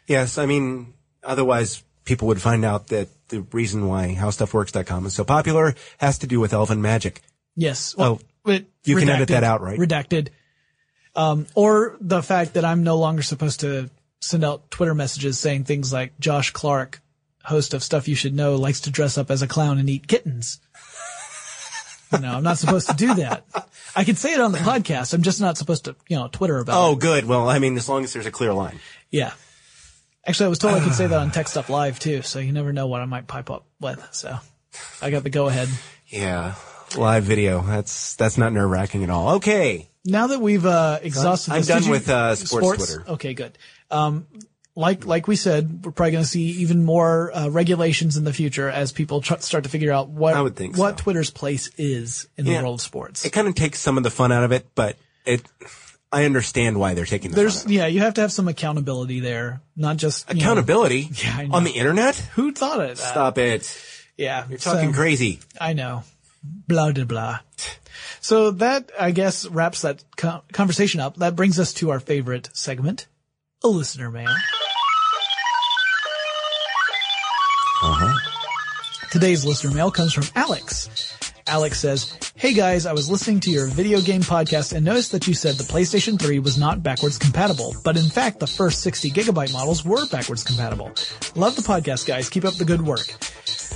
Yes, 0.06 0.38
I 0.38 0.46
mean, 0.46 0.94
otherwise 1.22 1.82
people 2.04 2.28
would 2.28 2.40
find 2.42 2.64
out 2.64 2.88
that 2.88 3.08
the 3.28 3.42
reason 3.52 3.86
why 3.88 4.14
howstuffworks.com 4.18 5.06
is 5.06 5.14
so 5.14 5.24
popular 5.24 5.74
has 5.98 6.18
to 6.18 6.26
do 6.26 6.40
with 6.40 6.52
elven 6.52 6.82
magic. 6.82 7.22
Yes. 7.56 7.96
Well, 7.96 8.20
but 8.44 8.62
Oh, 8.62 8.66
you 8.84 8.96
can 8.96 9.08
edit 9.08 9.28
that 9.28 9.44
out, 9.44 9.60
right? 9.60 9.78
Redacted. 9.78 10.28
Um, 11.14 11.46
or 11.54 11.96
the 12.00 12.22
fact 12.22 12.54
that 12.54 12.64
I'm 12.64 12.82
no 12.82 12.98
longer 12.98 13.22
supposed 13.22 13.60
to 13.60 13.90
send 14.20 14.44
out 14.44 14.70
Twitter 14.70 14.94
messages 14.94 15.38
saying 15.38 15.64
things 15.64 15.92
like 15.92 16.18
Josh 16.18 16.50
Clark, 16.50 17.00
host 17.44 17.74
of 17.74 17.82
Stuff 17.82 18.08
You 18.08 18.14
Should 18.14 18.34
Know, 18.34 18.56
likes 18.56 18.80
to 18.82 18.90
dress 18.90 19.16
up 19.18 19.30
as 19.30 19.42
a 19.42 19.46
clown 19.46 19.78
and 19.78 19.88
eat 19.90 20.08
kittens. 20.08 20.60
you 22.12 22.18
know, 22.18 22.34
I'm 22.34 22.42
not 22.42 22.58
supposed 22.58 22.88
to 22.88 22.94
do 22.96 23.14
that. 23.14 23.44
I 23.96 24.04
can 24.04 24.16
say 24.16 24.32
it 24.34 24.40
on 24.40 24.52
the 24.52 24.58
podcast. 24.58 25.14
I'm 25.14 25.22
just 25.22 25.40
not 25.40 25.56
supposed 25.56 25.84
to, 25.86 25.96
you 26.08 26.16
know, 26.16 26.28
Twitter 26.28 26.58
about 26.58 26.76
Oh, 26.82 26.92
it. 26.92 26.98
good. 26.98 27.24
Well, 27.26 27.48
I 27.48 27.58
mean, 27.58 27.76
as 27.76 27.88
long 27.88 28.04
as 28.04 28.12
there's 28.12 28.26
a 28.26 28.30
clear 28.30 28.52
line. 28.52 28.80
Yeah. 29.10 29.32
Actually, 30.26 30.46
I 30.46 30.48
was 30.50 30.58
told 30.58 30.74
I 30.74 30.80
could 30.84 30.94
say 30.94 31.06
that 31.06 31.18
on 31.18 31.30
Tech 31.32 31.48
Stuff 31.48 31.68
Live 31.68 31.98
too, 31.98 32.22
so 32.22 32.38
you 32.38 32.52
never 32.52 32.72
know 32.72 32.86
what 32.86 33.00
I 33.00 33.06
might 33.06 33.26
pipe 33.26 33.50
up 33.50 33.64
with. 33.80 34.06
So 34.12 34.36
I 35.00 35.10
got 35.10 35.22
the 35.24 35.30
go 35.30 35.48
ahead. 35.48 35.68
Yeah. 36.06 36.54
Live 36.96 37.24
video. 37.24 37.62
That's, 37.62 38.14
that's 38.16 38.36
not 38.38 38.52
nerve 38.52 38.70
wracking 38.70 39.02
at 39.02 39.10
all. 39.10 39.36
Okay. 39.36 39.88
Now 40.04 40.26
that 40.28 40.40
we've 40.40 40.66
uh, 40.66 40.98
exhausted, 41.02 41.52
I'm 41.52 41.60
this, 41.60 41.68
done 41.68 41.84
you- 41.84 41.90
with, 41.90 42.08
uh, 42.08 42.34
sports 42.34 42.76
Twitter. 42.76 43.10
Okay, 43.12 43.34
good. 43.34 43.56
Um, 43.90 44.26
like 44.74 45.04
like 45.04 45.28
we 45.28 45.36
said, 45.36 45.84
we're 45.84 45.92
probably 45.92 46.12
going 46.12 46.24
to 46.24 46.28
see 46.28 46.44
even 46.62 46.82
more 46.82 47.30
uh, 47.36 47.48
regulations 47.48 48.16
in 48.16 48.24
the 48.24 48.32
future 48.32 48.70
as 48.70 48.90
people 48.90 49.20
tr- 49.20 49.34
start 49.40 49.64
to 49.64 49.70
figure 49.70 49.92
out 49.92 50.08
what 50.08 50.32
I 50.34 50.40
would 50.40 50.56
think 50.56 50.78
what 50.78 50.98
so. 50.98 51.02
Twitter's 51.04 51.30
place 51.30 51.68
is 51.76 52.26
in 52.38 52.46
Yeah. 52.46 52.58
the 52.58 52.62
world 52.64 52.74
of 52.76 52.80
sports. 52.80 53.24
It 53.26 53.30
kind 53.34 53.48
of 53.48 53.54
takes 53.54 53.80
some 53.80 53.98
of 53.98 54.02
the 54.02 54.10
fun 54.10 54.32
out 54.32 54.44
of 54.44 54.52
it, 54.52 54.66
but 54.74 54.96
it, 55.26 55.42
I 56.12 56.24
understand 56.26 56.78
why 56.78 56.92
they're 56.94 57.06
taking 57.06 57.30
the 57.30 57.36
There's 57.36 57.66
yeah, 57.66 57.86
you 57.86 58.00
have 58.00 58.14
to 58.14 58.20
have 58.20 58.32
some 58.32 58.46
accountability 58.46 59.20
there, 59.20 59.62
not 59.76 59.96
just 59.96 60.28
it. 60.30 60.34
know, 60.36 60.40
accountability 60.42 61.08
Yeah, 61.14 61.34
I 61.38 61.46
know. 61.46 61.54
on 61.56 61.64
the 61.64 61.70
internet. 61.70 62.16
who 62.34 62.52
thought 62.52 62.80
it? 62.80 62.92
Uh, 62.92 62.94
Stop 62.96 63.38
it. 63.38 63.82
yeah, 64.18 64.44
You're 64.48 64.58
talking 64.58 64.92
so- 64.92 64.98
crazy. 64.98 65.40
I 65.60 65.72
know. 65.72 66.04
Blah, 66.68 66.92
blah, 66.92 67.04
blah. 67.04 67.38
So 68.20 68.50
that, 68.52 68.90
I 68.98 69.10
guess, 69.12 69.46
wraps 69.46 69.82
that 69.82 70.04
conversation 70.52 71.00
up. 71.00 71.16
That 71.16 71.34
brings 71.36 71.58
us 71.58 71.72
to 71.74 71.90
our 71.90 72.00
favorite 72.00 72.50
segment, 72.52 73.06
a 73.64 73.68
listener 73.68 74.10
mail. 74.10 74.28
Today's 79.10 79.44
listener 79.44 79.72
mail 79.74 79.90
comes 79.90 80.12
from 80.14 80.24
Alex. 80.34 80.88
Alex 81.46 81.80
says, 81.80 82.16
Hey 82.34 82.52
guys, 82.54 82.86
I 82.86 82.92
was 82.92 83.10
listening 83.10 83.40
to 83.40 83.50
your 83.50 83.66
video 83.66 84.00
game 84.00 84.22
podcast 84.22 84.72
and 84.72 84.84
noticed 84.84 85.12
that 85.12 85.26
you 85.26 85.34
said 85.34 85.56
the 85.56 85.64
PlayStation 85.64 86.20
3 86.20 86.38
was 86.38 86.58
not 86.58 86.82
backwards 86.82 87.18
compatible, 87.18 87.74
but 87.84 87.96
in 87.96 88.08
fact 88.08 88.38
the 88.40 88.46
first 88.46 88.80
60 88.82 89.10
gigabyte 89.10 89.52
models 89.52 89.84
were 89.84 90.06
backwards 90.06 90.44
compatible. 90.44 90.92
Love 91.34 91.56
the 91.56 91.62
podcast 91.62 92.06
guys, 92.06 92.28
keep 92.30 92.44
up 92.44 92.54
the 92.54 92.64
good 92.64 92.82
work. 92.82 93.06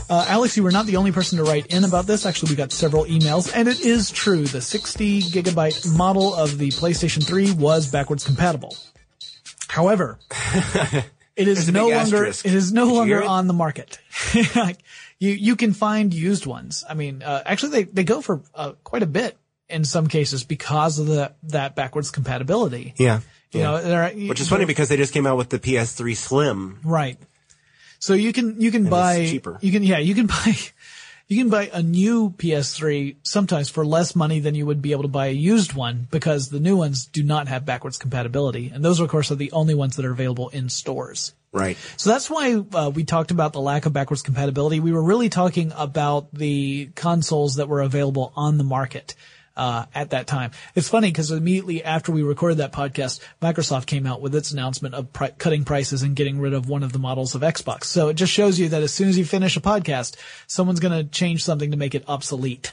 Uh, 0.08 0.24
Alex, 0.28 0.56
you 0.56 0.62
were 0.62 0.70
not 0.70 0.86
the 0.86 0.96
only 0.96 1.10
person 1.10 1.38
to 1.38 1.44
write 1.44 1.66
in 1.66 1.82
about 1.82 2.06
this. 2.06 2.26
Actually, 2.26 2.50
we 2.50 2.56
got 2.56 2.70
several 2.70 3.06
emails, 3.06 3.50
and 3.52 3.66
it 3.66 3.80
is 3.80 4.10
true. 4.10 4.44
The 4.44 4.60
60 4.60 5.22
gigabyte 5.22 5.96
model 5.96 6.32
of 6.32 6.58
the 6.58 6.68
PlayStation 6.68 7.26
3 7.26 7.52
was 7.54 7.90
backwards 7.90 8.24
compatible. 8.24 8.76
However, 9.66 10.20
it 11.36 11.48
is 11.48 11.68
no 11.72 11.88
longer 11.88 11.96
asterisk. 12.26 12.46
it 12.46 12.54
is 12.54 12.72
no 12.72 12.86
Did 12.86 12.94
longer 12.94 13.22
on 13.24 13.48
the 13.48 13.52
market. 13.54 13.98
You 15.18 15.30
you 15.30 15.56
can 15.56 15.72
find 15.72 16.12
used 16.12 16.46
ones. 16.46 16.84
I 16.88 16.94
mean, 16.94 17.22
uh, 17.22 17.42
actually, 17.46 17.70
they 17.70 17.82
they 17.84 18.04
go 18.04 18.20
for 18.20 18.42
uh, 18.54 18.72
quite 18.84 19.02
a 19.02 19.06
bit 19.06 19.36
in 19.68 19.84
some 19.84 20.06
cases 20.06 20.44
because 20.44 20.98
of 20.98 21.06
the 21.06 21.32
that 21.44 21.74
backwards 21.74 22.10
compatibility. 22.10 22.94
Yeah. 22.96 23.20
You 23.52 23.60
yeah. 23.60 23.66
know, 23.66 23.82
they're, 23.82 24.28
Which 24.28 24.40
is 24.40 24.48
funny 24.48 24.64
because 24.64 24.88
they 24.88 24.96
just 24.96 25.12
came 25.12 25.26
out 25.26 25.36
with 25.36 25.48
the 25.48 25.58
PS3 25.58 26.16
Slim. 26.16 26.80
Right. 26.84 27.18
So 27.98 28.14
you 28.14 28.32
can 28.32 28.60
you 28.60 28.70
can 28.70 28.88
buy 28.88 29.26
cheaper. 29.26 29.58
you 29.60 29.72
can 29.72 29.82
yeah 29.82 29.98
you 29.98 30.14
can 30.14 30.26
buy 30.36 30.54
you 31.28 31.38
can 31.38 31.48
buy 31.48 31.70
a 31.72 31.82
new 31.82 32.30
PS3 32.30 33.16
sometimes 33.22 33.68
for 33.68 33.84
less 33.84 34.14
money 34.14 34.38
than 34.40 34.54
you 34.54 34.66
would 34.66 34.82
be 34.82 34.92
able 34.92 35.02
to 35.02 35.08
buy 35.08 35.26
a 35.26 35.32
used 35.32 35.72
one 35.72 36.06
because 36.10 36.50
the 36.50 36.60
new 36.60 36.76
ones 36.76 37.06
do 37.06 37.22
not 37.22 37.48
have 37.48 37.64
backwards 37.64 37.98
compatibility 37.98 38.70
and 38.72 38.84
those 38.84 39.00
of 39.00 39.08
course 39.08 39.30
are 39.30 39.36
the 39.36 39.52
only 39.52 39.74
ones 39.74 39.96
that 39.96 40.04
are 40.04 40.12
available 40.12 40.50
in 40.50 40.68
stores. 40.68 41.34
Right. 41.56 41.78
So 41.96 42.10
that's 42.10 42.28
why 42.28 42.54
uh, 42.54 42.90
we 42.94 43.04
talked 43.04 43.30
about 43.30 43.54
the 43.54 43.60
lack 43.60 43.86
of 43.86 43.92
backwards 43.92 44.22
compatibility. 44.22 44.78
We 44.78 44.92
were 44.92 45.02
really 45.02 45.30
talking 45.30 45.72
about 45.74 46.32
the 46.32 46.90
consoles 46.94 47.54
that 47.56 47.68
were 47.68 47.80
available 47.80 48.32
on 48.36 48.58
the 48.58 48.64
market 48.64 49.14
uh, 49.56 49.86
at 49.94 50.10
that 50.10 50.26
time. 50.26 50.50
It's 50.74 50.88
funny 50.88 51.08
because 51.08 51.30
immediately 51.30 51.82
after 51.82 52.12
we 52.12 52.22
recorded 52.22 52.58
that 52.58 52.72
podcast, 52.72 53.20
Microsoft 53.40 53.86
came 53.86 54.06
out 54.06 54.20
with 54.20 54.34
its 54.34 54.52
announcement 54.52 54.94
of 54.94 55.12
pri- 55.12 55.30
cutting 55.30 55.64
prices 55.64 56.02
and 56.02 56.14
getting 56.14 56.38
rid 56.38 56.52
of 56.52 56.68
one 56.68 56.82
of 56.82 56.92
the 56.92 56.98
models 56.98 57.34
of 57.34 57.40
Xbox. 57.40 57.84
So 57.84 58.08
it 58.08 58.14
just 58.14 58.32
shows 58.32 58.58
you 58.58 58.68
that 58.68 58.82
as 58.82 58.92
soon 58.92 59.08
as 59.08 59.16
you 59.16 59.24
finish 59.24 59.56
a 59.56 59.60
podcast, 59.60 60.16
someone's 60.46 60.80
going 60.80 60.92
to 60.92 61.10
change 61.10 61.42
something 61.42 61.70
to 61.70 61.76
make 61.78 61.94
it 61.94 62.04
obsolete. 62.06 62.72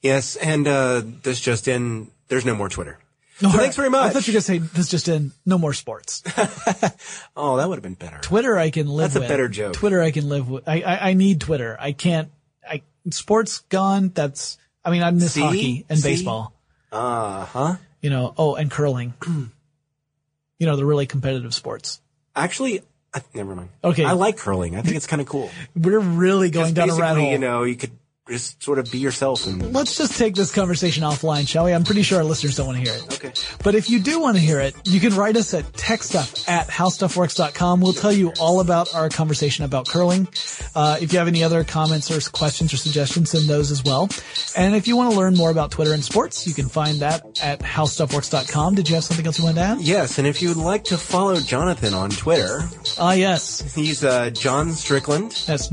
Yes. 0.00 0.36
And, 0.36 0.68
uh, 0.68 1.02
this 1.22 1.40
just 1.40 1.66
in, 1.66 2.10
there's 2.28 2.44
no 2.46 2.54
more 2.54 2.68
Twitter. 2.68 2.98
So 3.40 3.48
thanks 3.50 3.74
very 3.76 3.90
much. 3.90 4.04
I 4.04 4.10
thought 4.10 4.26
you 4.28 4.32
were 4.32 4.40
going 4.40 4.60
to 4.60 4.68
say 4.68 4.76
this 4.76 4.88
just 4.88 5.08
in 5.08 5.32
no 5.44 5.58
more 5.58 5.72
sports. 5.72 6.22
oh, 7.36 7.56
that 7.56 7.68
would 7.68 7.76
have 7.76 7.82
been 7.82 7.94
better. 7.94 8.18
Twitter 8.18 8.56
I 8.56 8.70
can 8.70 8.86
live 8.86 9.12
That's 9.12 9.16
a 9.16 9.20
with. 9.20 9.28
better 9.28 9.48
joke. 9.48 9.72
Twitter 9.74 10.00
I 10.00 10.10
can 10.10 10.28
live 10.28 10.48
with. 10.48 10.68
I, 10.68 10.82
I, 10.82 11.10
I 11.10 11.12
need 11.14 11.40
Twitter. 11.40 11.76
I 11.80 11.92
can't, 11.92 12.30
I, 12.68 12.82
sports 13.10 13.60
gone. 13.68 14.10
That's, 14.14 14.58
I 14.84 14.90
mean, 14.90 15.02
I 15.02 15.10
miss 15.10 15.32
See? 15.32 15.40
hockey 15.40 15.86
and 15.88 15.98
See? 15.98 16.10
baseball, 16.10 16.52
Uh 16.92 17.44
huh. 17.46 17.76
you 18.00 18.10
know, 18.10 18.32
oh, 18.36 18.54
and 18.54 18.70
curling. 18.70 19.14
you 19.26 20.66
know, 20.66 20.76
the 20.76 20.84
really 20.86 21.06
competitive 21.06 21.54
sports. 21.54 22.00
Actually, 22.36 22.82
I, 23.14 23.22
never 23.34 23.54
mind. 23.56 23.70
Okay. 23.82 24.04
I 24.04 24.12
like 24.12 24.36
curling. 24.36 24.76
I 24.76 24.82
think 24.82 24.96
it's 24.96 25.06
kind 25.06 25.20
of 25.20 25.26
cool. 25.28 25.50
We're 25.76 25.98
really 25.98 26.50
going 26.50 26.74
down 26.74 26.90
a 26.90 26.94
rabbit 26.94 27.20
hole. 27.20 27.30
You 27.32 27.38
know, 27.38 27.64
you 27.64 27.76
could 27.76 27.90
just 28.28 28.62
sort 28.62 28.78
of 28.78 28.90
be 28.92 28.98
yourself 28.98 29.46
and. 29.46 29.72
Let's 29.72 29.96
just 29.98 30.16
take 30.16 30.34
this 30.36 30.54
conversation 30.54 31.02
offline, 31.02 31.46
shall 31.48 31.64
we? 31.64 31.72
I'm 31.72 31.82
pretty 31.82 32.02
sure 32.02 32.18
our 32.18 32.24
listeners 32.24 32.56
don't 32.56 32.66
want 32.68 32.78
to 32.78 32.84
hear 32.90 32.96
it. 32.96 33.14
Okay. 33.14 33.32
But 33.64 33.74
if 33.74 33.90
you 33.90 33.98
do 34.00 34.20
want 34.20 34.36
to 34.36 34.40
hear 34.42 34.60
it, 34.60 34.74
you 34.84 35.00
can 35.00 35.14
write 35.16 35.36
us 35.36 35.52
at 35.54 35.64
techstuff 35.72 36.48
at 36.48 36.68
howstuffworks.com. 36.68 37.80
We'll 37.80 37.92
tell 37.92 38.12
you 38.12 38.32
all 38.40 38.60
about 38.60 38.94
our 38.94 39.08
conversation 39.08 39.64
about 39.64 39.88
curling. 39.88 40.28
Uh, 40.74 40.98
if 41.00 41.12
you 41.12 41.18
have 41.18 41.26
any 41.28 41.42
other 41.42 41.64
comments 41.64 42.10
or 42.10 42.30
questions 42.30 42.72
or 42.72 42.76
suggestions, 42.76 43.30
send 43.30 43.48
those 43.48 43.70
as 43.72 43.82
well. 43.82 44.08
And 44.56 44.76
if 44.76 44.86
you 44.86 44.96
want 44.96 45.12
to 45.12 45.18
learn 45.18 45.34
more 45.34 45.50
about 45.50 45.72
Twitter 45.72 45.92
and 45.92 46.04
sports, 46.04 46.46
you 46.46 46.54
can 46.54 46.68
find 46.68 47.00
that 47.00 47.42
at 47.42 47.58
howstuffworks.com. 47.60 48.76
Did 48.76 48.88
you 48.88 48.94
have 48.94 49.04
something 49.04 49.26
else 49.26 49.38
you 49.38 49.44
wanted 49.44 49.56
to 49.56 49.66
add? 49.66 49.80
Yes, 49.80 50.18
and 50.18 50.26
if 50.28 50.40
you'd 50.42 50.56
like 50.56 50.84
to 50.84 50.96
follow 50.96 51.40
Jonathan 51.40 51.92
on 51.94 52.10
Twitter, 52.10 52.60
Ah, 52.98 53.14
yes. 53.14 53.74
he's 53.74 54.04
uh, 54.04 54.30
John 54.30 54.70
Strickland. 54.72 55.32
That's 55.46 55.68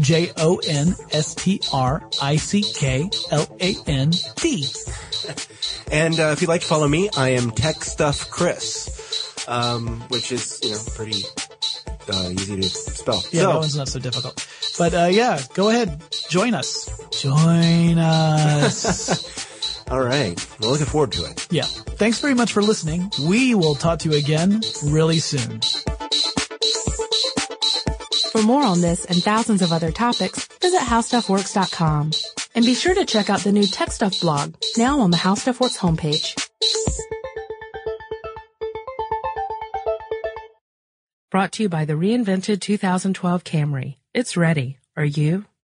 J-O-N-S-T-R-I-C-K-L-A-N-D. 2.40 4.66
And 5.92 6.20
uh, 6.20 6.32
if 6.34 6.42
you'd 6.42 6.48
like 6.48 6.62
to 6.62 6.68
follow 6.68 6.88
me, 6.88 7.10
I 7.18 7.30
am 7.30 7.50
Tech 7.52 7.84
Stuff 7.84 8.30
Chris, 8.30 9.48
um, 9.48 10.02
which 10.10 10.32
is 10.32 10.60
you 10.64 10.72
know 10.72 10.80
pretty 10.96 11.24
uh, 12.12 12.30
easy 12.32 12.56
to 12.56 12.70
spell. 12.70 13.24
Yeah, 13.32 13.42
so, 13.42 13.48
that 13.48 13.58
one's 13.58 13.76
not 13.76 13.88
so 13.88 14.00
difficult. 14.00 14.48
But, 14.78 14.94
uh, 14.94 15.10
yeah, 15.12 15.42
go 15.54 15.70
ahead. 15.70 16.02
Join 16.30 16.54
us. 16.54 16.90
Join 17.12 17.98
us. 17.98 19.84
all 19.92 20.02
right, 20.02 20.48
we're 20.62 20.70
looking 20.70 20.86
forward 20.86 21.12
to 21.14 21.26
it. 21.26 21.48
Yeah. 21.52 21.64
Thanks 21.64 22.22
very 22.22 22.36
much 22.36 22.54
for 22.54 22.62
listening. 22.62 23.12
We 23.28 23.56
will 23.56 23.76
talk 23.76 24.00
to 24.00 24.10
you 24.10 24.18
again 24.18 24.62
really 24.84 25.20
soon. 25.20 25.60
For 28.40 28.46
more 28.46 28.64
on 28.64 28.80
this 28.80 29.04
and 29.04 29.22
thousands 29.22 29.62
of 29.62 29.74
other 29.74 29.92
topics, 29.92 30.48
visit 30.62 30.80
howstuffworks.com. 30.80 32.12
And 32.56 32.66
be 32.66 32.74
sure 32.74 32.96
to 32.96 33.04
check 33.04 33.30
out 33.30 33.42
the 33.42 33.52
new 33.52 33.66
Tech 33.66 33.92
Stuff 33.92 34.22
blog, 34.22 34.56
now 34.78 35.02
on 35.02 35.12
the 35.12 35.18
How 35.18 35.36
Stuff 35.36 35.60
Works 35.60 35.78
homepage. 35.78 36.40
Brought 41.30 41.52
to 41.52 41.64
you 41.64 41.68
by 41.68 41.84
the 41.84 41.96
reinvented 41.96 42.62
2012 42.62 43.44
Camry. 43.44 43.98
It's 44.14 44.38
ready. 44.38 44.78
Are 44.96 45.04
you? 45.04 45.44